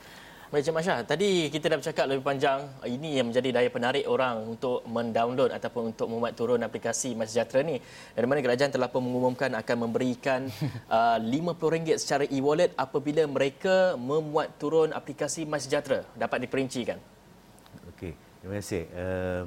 Baik 0.50 0.66
Cik 0.66 0.74
Masya, 0.82 1.06
tadi 1.06 1.46
kita 1.54 1.70
dah 1.70 1.78
bercakap 1.78 2.10
lebih 2.10 2.26
panjang 2.26 2.66
ini 2.90 3.22
yang 3.22 3.30
menjadi 3.30 3.54
daya 3.54 3.70
penarik 3.70 4.10
orang 4.10 4.50
untuk 4.50 4.82
mendownload 4.90 5.54
ataupun 5.54 5.94
untuk 5.94 6.10
membuat 6.10 6.34
turun 6.34 6.66
aplikasi 6.66 7.14
MySejahtera 7.14 7.62
ni. 7.62 7.78
Dan 8.18 8.26
mana 8.26 8.42
kerajaan 8.42 8.74
telah 8.74 8.90
pun 8.90 9.06
mengumumkan 9.06 9.54
akan 9.54 9.78
memberikan 9.86 10.50
uh, 10.90 11.22
RM50 11.22 12.02
secara 12.02 12.26
e-wallet 12.34 12.74
apabila 12.74 13.30
mereka 13.30 13.94
membuat 13.94 14.58
turun 14.58 14.90
aplikasi 14.90 15.46
MySejahtera. 15.46 16.02
Dapat 16.18 16.50
diperincikan. 16.50 16.98
Okey, 17.94 18.18
terima 18.42 18.58
kasih. 18.58 18.90
Uh, 18.90 19.44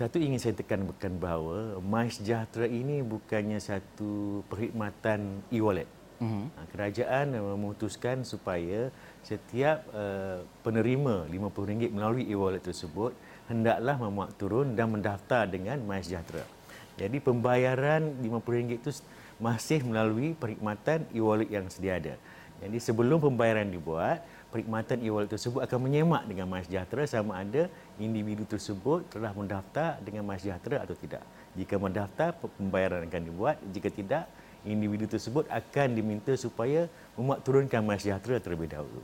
satu 0.00 0.16
ingin 0.16 0.40
saya 0.40 0.56
tekankan 0.56 1.20
bahawa 1.20 1.76
MySejahtera 1.84 2.64
ini 2.64 3.04
bukannya 3.04 3.60
satu 3.60 4.40
perkhidmatan 4.48 5.44
e-wallet. 5.52 5.84
Uh-huh. 6.24 6.48
Kerajaan 6.72 7.36
memutuskan 7.36 8.24
supaya 8.24 8.88
setiap 9.20 9.84
uh, 9.92 10.40
penerima 10.64 11.28
RM50 11.28 11.92
melalui 11.92 12.24
e-wallet 12.32 12.64
tersebut 12.64 13.12
hendaklah 13.52 14.00
memuat 14.00 14.40
turun 14.40 14.72
dan 14.72 14.88
mendaftar 14.88 15.44
dengan 15.44 15.76
MySejahtera. 15.84 16.48
Jadi 16.96 17.20
pembayaran 17.20 18.24
RM50 18.24 18.80
itu 18.80 18.90
masih 19.36 19.84
melalui 19.84 20.32
perkhidmatan 20.32 21.12
e-wallet 21.12 21.52
yang 21.52 21.68
sedia 21.68 22.00
ada. 22.00 22.16
Jadi 22.60 22.76
sebelum 22.80 23.20
pembayaran 23.20 23.68
dibuat, 23.68 24.24
perkhidmatan 24.48 25.00
e-wallet 25.04 25.28
tersebut 25.28 25.60
akan 25.64 25.78
menyemak 25.88 26.24
dengan 26.24 26.48
MySejahtera 26.48 27.04
sama 27.04 27.40
ada 27.40 27.68
individu 28.00 28.48
tersebut 28.48 29.06
telah 29.12 29.30
mendaftar 29.36 30.00
dengan 30.00 30.24
MySejahtera 30.24 30.88
atau 30.88 30.96
tidak. 30.96 31.22
Jika 31.54 31.76
mendaftar, 31.76 32.32
pembayaran 32.56 33.04
akan 33.04 33.22
dibuat. 33.28 33.56
Jika 33.70 33.92
tidak, 33.92 34.24
individu 34.64 35.04
tersebut 35.04 35.44
akan 35.52 35.88
diminta 35.92 36.32
supaya 36.34 36.88
memuat 37.14 37.44
turunkan 37.44 37.84
MySejahtera 37.84 38.40
terlebih 38.40 38.72
dahulu. 38.72 39.00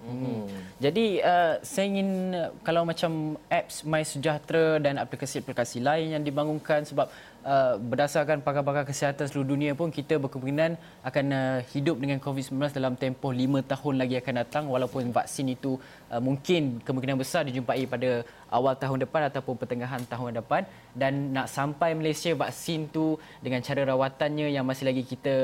Hmm. 0.00 0.48
Jadi 0.80 1.20
uh, 1.20 1.60
saya 1.60 1.84
ingin 1.92 2.32
kalau 2.64 2.88
macam 2.88 3.36
apps 3.52 3.84
MySejahtera 3.84 4.80
dan 4.80 4.96
aplikasi-aplikasi 4.96 5.84
lain 5.84 6.16
yang 6.16 6.24
dibangunkan 6.24 6.88
sebab 6.88 7.12
uh, 7.44 7.74
berdasarkan 7.80 8.44
pakar-pakar 8.44 8.84
kesihatan 8.88 9.26
seluruh 9.28 9.54
dunia 9.54 9.72
pun 9.72 9.88
kita 9.88 10.16
berkemungkinan 10.20 10.76
akan 11.04 11.26
uh, 11.32 11.58
hidup 11.72 11.96
dengan 12.02 12.18
COVID-19 12.20 12.76
dalam 12.76 12.94
tempoh 12.96 13.32
lima 13.32 13.60
tahun 13.64 13.94
lagi 14.02 14.20
akan 14.20 14.34
datang 14.42 14.64
walaupun 14.68 15.12
vaksin 15.12 15.52
itu 15.56 15.80
uh, 16.12 16.20
mungkin 16.20 16.80
kemungkinan 16.84 17.16
besar 17.20 17.48
dijumpai 17.48 17.84
pada 17.88 18.24
awal 18.50 18.74
tahun 18.74 19.06
depan 19.06 19.30
ataupun 19.30 19.54
pertengahan 19.56 20.02
tahun 20.04 20.42
depan. 20.42 20.64
Dan 20.90 21.30
nak 21.30 21.46
sampai 21.46 21.94
Malaysia 21.94 22.34
vaksin 22.34 22.90
tu 22.90 23.14
dengan 23.38 23.62
cara 23.62 23.86
rawatannya 23.86 24.50
yang 24.50 24.66
masih 24.66 24.90
lagi 24.90 25.06
kita 25.06 25.34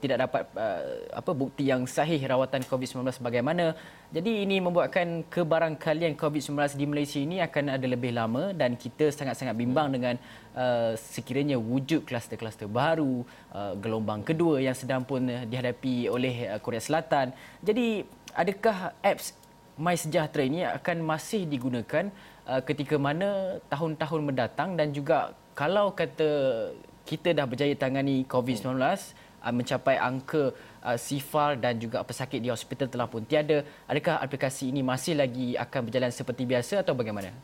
tidak 0.00 0.24
dapat 0.24 0.42
uh, 0.56 0.82
apa 1.20 1.30
bukti 1.36 1.68
yang 1.68 1.84
sahih 1.84 2.20
rawatan 2.24 2.64
COVID-19 2.64 3.20
bagaimana. 3.20 3.76
Jadi 4.14 4.46
ini 4.46 4.62
membuatkan 4.62 5.26
kebarangkalian 5.26 6.14
COVID-19 6.14 6.78
di 6.80 6.86
Malaysia 6.86 7.18
ini 7.18 7.36
akan 7.42 7.64
ada 7.76 7.86
lebih 7.94 8.14
lama 8.14 8.54
dan 8.54 8.78
kita 8.78 9.10
sangat-sangat 9.10 9.58
bimbang 9.58 9.90
dengan 9.90 10.14
uh, 10.54 10.94
sekiranya 10.96 11.58
wujud 11.58 12.06
kluster-kluster 12.06 12.70
baru 12.70 13.26
uh, 13.52 13.74
gelombang 13.78 14.22
kedua 14.22 14.62
yang 14.62 14.74
sedang 14.74 15.02
pun 15.02 15.22
dihadapi 15.22 16.08
oleh 16.08 16.48
uh, 16.48 16.58
Korea 16.62 16.80
Selatan. 16.80 17.34
Jadi 17.60 18.06
adakah 18.34 18.94
apps 19.02 19.34
MySejahtera 19.74 20.42
ini 20.46 20.62
akan 20.62 21.02
masih 21.02 21.50
digunakan 21.50 22.10
uh, 22.46 22.62
ketika 22.62 22.94
mana 22.94 23.58
tahun-tahun 23.66 24.22
mendatang 24.22 24.78
dan 24.78 24.94
juga 24.94 25.34
kalau 25.58 25.90
kata 25.94 26.70
kita 27.04 27.36
dah 27.36 27.44
berjaya 27.44 27.74
tangani 27.74 28.22
COVID-19 28.30 28.78
uh, 28.78 29.52
mencapai 29.52 29.98
angka 29.98 30.54
uh, 30.86 30.98
sifar 30.98 31.58
dan 31.58 31.76
juga 31.76 32.06
pesakit 32.06 32.38
di 32.38 32.48
hospital 32.54 32.86
telah 32.86 33.10
pun 33.10 33.26
tiada 33.26 33.66
adakah 33.90 34.22
aplikasi 34.22 34.70
ini 34.70 34.80
masih 34.86 35.18
lagi 35.18 35.58
akan 35.58 35.80
berjalan 35.90 36.12
seperti 36.14 36.46
biasa 36.46 36.86
atau 36.86 36.94
bagaimana 36.94 37.34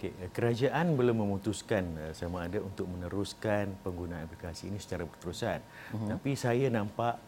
Okey, 0.00 0.32
kerajaan 0.32 0.96
belum 0.96 1.28
memutuskan 1.28 1.84
sama 2.16 2.48
ada 2.48 2.56
untuk 2.64 2.88
meneruskan 2.88 3.68
penggunaan 3.84 4.24
aplikasi 4.24 4.72
ini 4.72 4.80
secara 4.80 5.04
berterusan. 5.04 5.60
Uh-huh. 5.60 6.16
Tapi 6.16 6.32
saya 6.40 6.72
nampak 6.72 7.20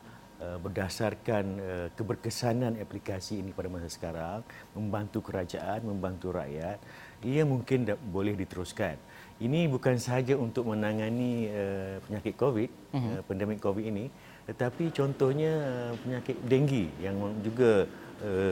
Uh, 0.42 0.58
berdasarkan 0.58 1.44
uh, 1.62 1.88
keberkesanan 1.94 2.74
aplikasi 2.82 3.38
ini 3.38 3.54
pada 3.54 3.70
masa 3.70 3.86
sekarang 3.86 4.42
membantu 4.74 5.22
kerajaan 5.22 5.86
membantu 5.86 6.34
rakyat 6.34 6.82
ia 7.22 7.46
mungkin 7.46 7.86
boleh 8.10 8.34
diteruskan 8.34 8.98
ini 9.38 9.70
bukan 9.70 10.02
sahaja 10.02 10.34
untuk 10.34 10.66
menangani 10.66 11.46
uh, 11.46 12.02
penyakit 12.02 12.34
covid 12.34 12.66
uh-huh. 12.90 13.22
pandemik 13.22 13.62
covid 13.62 13.86
ini 13.86 14.10
tetapi 14.50 14.90
contohnya 14.90 15.54
penyakit 16.02 16.34
denggi 16.42 16.90
yang 16.98 17.22
juga 17.46 17.86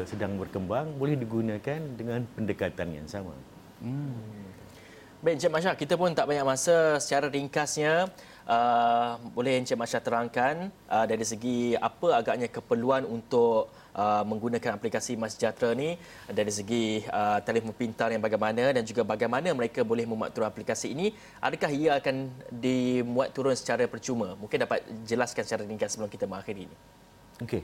sedang 0.07 0.39
berkembang 0.39 0.95
boleh 0.95 1.19
digunakan 1.19 1.79
dengan 1.99 2.23
pendekatan 2.39 3.03
yang 3.03 3.11
sama 3.11 3.35
hmm. 3.83 4.41
Baik 5.21 5.37
Encik 5.37 5.53
Masya, 5.53 5.77
kita 5.77 6.01
pun 6.01 6.17
tak 6.17 6.33
banyak 6.33 6.49
masa 6.49 6.97
secara 6.97 7.29
ringkasnya. 7.29 8.09
Uh, 8.49 9.21
boleh 9.37 9.61
Encik 9.61 9.77
Masya 9.77 10.01
terangkan 10.01 10.73
uh, 10.89 11.05
dari 11.05 11.29
segi 11.29 11.77
apa 11.77 12.25
agaknya 12.25 12.49
keperluan 12.49 13.05
untuk 13.05 13.69
uh, 13.93 14.25
menggunakan 14.25 14.81
aplikasi 14.81 15.21
MySejahtera 15.21 15.77
ni? 15.77 16.01
Dari 16.25 16.49
segi 16.49 17.05
uh, 17.05 17.37
telefon 17.45 17.77
pintar 17.77 18.09
yang 18.17 18.25
bagaimana 18.25 18.73
dan 18.73 18.81
juga 18.81 19.05
bagaimana 19.05 19.53
mereka 19.53 19.85
boleh 19.85 20.09
memuat 20.09 20.33
turun 20.33 20.49
aplikasi 20.49 20.97
ini? 20.97 21.13
Adakah 21.37 21.69
ia 21.69 22.01
akan 22.01 22.33
dimuat 22.49 23.37
turun 23.37 23.53
secara 23.53 23.85
percuma? 23.93 24.33
Mungkin 24.41 24.57
dapat 24.65 24.89
jelaskan 25.05 25.45
secara 25.45 25.69
ringkas 25.69 26.01
sebelum 26.01 26.09
kita 26.09 26.25
mengakhiri 26.25 26.65
ini. 26.65 26.77
Okey. 27.45 27.61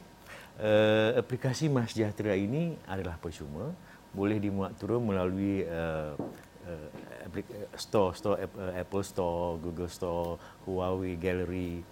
Uh, 0.60 1.16
aplikasi 1.16 1.72
MySejahtera 1.72 2.36
ini 2.36 2.76
adalah 2.84 3.16
percuma 3.16 3.72
boleh 4.16 4.40
dimuat 4.40 4.72
turun 4.80 5.04
melalui 5.04 5.60
uh, 5.68 6.16
uh, 6.64 6.88
store 7.76 8.16
store 8.16 8.40
Apple 8.72 9.04
Store, 9.04 9.60
Google 9.60 9.92
Store, 9.92 10.40
Huawei 10.64 11.20
Gallery 11.20 11.84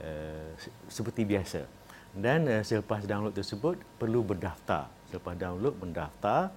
uh, 0.00 0.50
seperti 0.88 1.28
biasa. 1.28 1.68
Dan 2.16 2.48
uh, 2.48 2.64
selepas 2.64 3.04
download 3.04 3.36
tersebut 3.36 3.76
perlu 4.00 4.24
berdaftar. 4.24 4.88
Selepas 5.12 5.36
download 5.36 5.76
mendaftar 5.76 6.48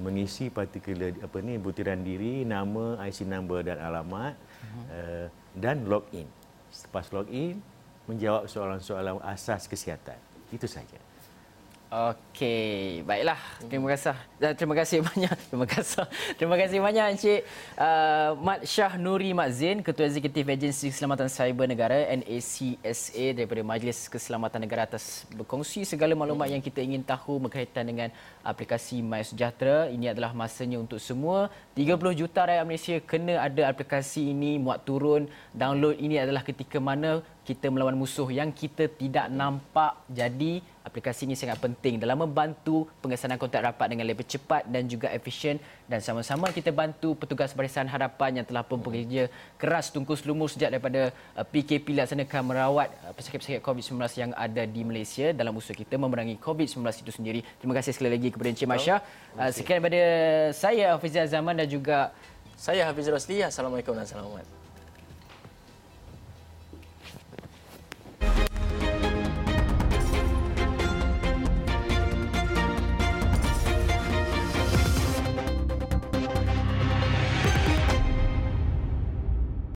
mengisi 0.00 0.48
partikular 0.48 1.12
apa 1.20 1.36
ni 1.44 1.60
butiran 1.60 2.00
diri, 2.00 2.48
nama, 2.48 2.96
IC 3.04 3.28
number 3.28 3.60
dan 3.60 3.76
alamat 3.76 4.32
uh-huh. 4.32 4.84
uh, 4.88 5.26
dan 5.52 5.84
login. 5.84 6.24
Selepas 6.72 7.12
login 7.12 7.60
menjawab 8.08 8.48
soalan-soalan 8.48 9.20
asas 9.20 9.68
kesihatan. 9.68 10.16
Itu 10.48 10.64
saja. 10.64 10.96
Okey, 11.92 13.04
baiklah. 13.04 13.36
Terima 13.68 13.84
kasih. 13.92 14.16
Eh, 14.40 14.56
terima 14.56 14.72
kasih 14.72 15.04
banyak. 15.12 15.36
Terima 15.52 15.66
kasih. 15.68 16.08
Terima 16.40 16.56
kasih 16.56 16.78
banyak 16.80 17.04
Encik 17.12 17.40
uh, 17.76 18.32
Mat 18.40 18.64
Shah 18.64 18.96
Nuri 18.96 19.36
Mat 19.36 19.52
Zain, 19.52 19.84
Ketua 19.84 20.08
Eksekutif 20.08 20.40
Agensi 20.48 20.88
Keselamatan 20.88 21.28
Cyber 21.28 21.68
Negara 21.68 22.08
NACSA 22.16 23.36
daripada 23.36 23.60
Majlis 23.60 24.08
Keselamatan 24.08 24.64
Negara 24.64 24.88
atas 24.88 25.28
berkongsi 25.36 25.84
segala 25.84 26.16
maklumat 26.16 26.48
yang 26.48 26.64
kita 26.64 26.80
ingin 26.80 27.04
tahu 27.04 27.36
berkaitan 27.44 27.84
dengan 27.84 28.08
aplikasi 28.40 29.04
MySejahtera. 29.04 29.92
Ini 29.92 30.16
adalah 30.16 30.32
masanya 30.32 30.80
untuk 30.80 30.96
semua 30.96 31.52
30 31.76 31.92
juta 32.16 32.48
rakyat 32.48 32.64
Malaysia 32.64 32.96
kena 33.04 33.44
ada 33.44 33.68
aplikasi 33.68 34.32
ini 34.32 34.56
muat 34.56 34.80
turun. 34.88 35.28
Download 35.52 35.92
ini 36.00 36.16
adalah 36.16 36.40
ketika 36.40 36.80
mana 36.80 37.20
kita 37.42 37.66
melawan 37.74 37.98
musuh 37.98 38.30
yang 38.30 38.54
kita 38.54 38.86
tidak 38.86 39.26
nampak. 39.26 39.98
Jadi 40.06 40.62
aplikasi 40.86 41.26
ini 41.26 41.38
sangat 41.38 41.58
penting 41.62 41.98
dalam 41.98 42.18
membantu 42.22 42.86
pengesanan 43.02 43.38
kontak 43.38 43.62
rapat 43.62 43.86
dengan 43.90 44.06
lebih 44.06 44.26
cepat 44.26 44.66
dan 44.66 44.86
juga 44.90 45.10
efisien 45.14 45.58
dan 45.86 46.02
sama-sama 46.02 46.50
kita 46.50 46.74
bantu 46.74 47.14
petugas 47.14 47.54
barisan 47.54 47.86
harapan 47.86 48.42
yang 48.42 48.46
telah 48.46 48.66
pun 48.66 48.82
bekerja 48.82 49.30
keras 49.58 49.94
tungkus 49.94 50.26
lumus 50.26 50.58
sejak 50.58 50.74
daripada 50.74 51.14
uh, 51.38 51.46
PKP 51.46 51.98
laksanakan 52.02 52.42
merawat 52.42 52.88
uh, 53.06 53.14
pesakit-pesakit 53.14 53.62
COVID-19 53.62 53.94
yang 54.18 54.30
ada 54.34 54.62
di 54.66 54.82
Malaysia 54.82 55.30
dalam 55.30 55.54
usaha 55.54 55.74
kita 55.74 55.94
memerangi 55.98 56.38
COVID-19 56.42 56.82
itu 56.82 57.12
sendiri. 57.14 57.40
Terima 57.62 57.74
kasih 57.78 57.94
sekali 57.94 58.10
lagi 58.10 58.28
kepada 58.34 58.48
Encik 58.50 58.68
Masya. 58.70 58.96
Uh, 59.38 59.50
sekian 59.54 59.78
daripada 59.78 60.02
saya 60.50 60.98
Hafizah 60.98 61.30
Zaman 61.30 61.58
dan 61.62 61.66
juga 61.70 62.10
saya 62.58 62.86
Hafiz 62.90 63.10
Rosli. 63.10 63.42
Assalamualaikum 63.42 63.94
dan 63.94 64.06
selamat. 64.06 64.61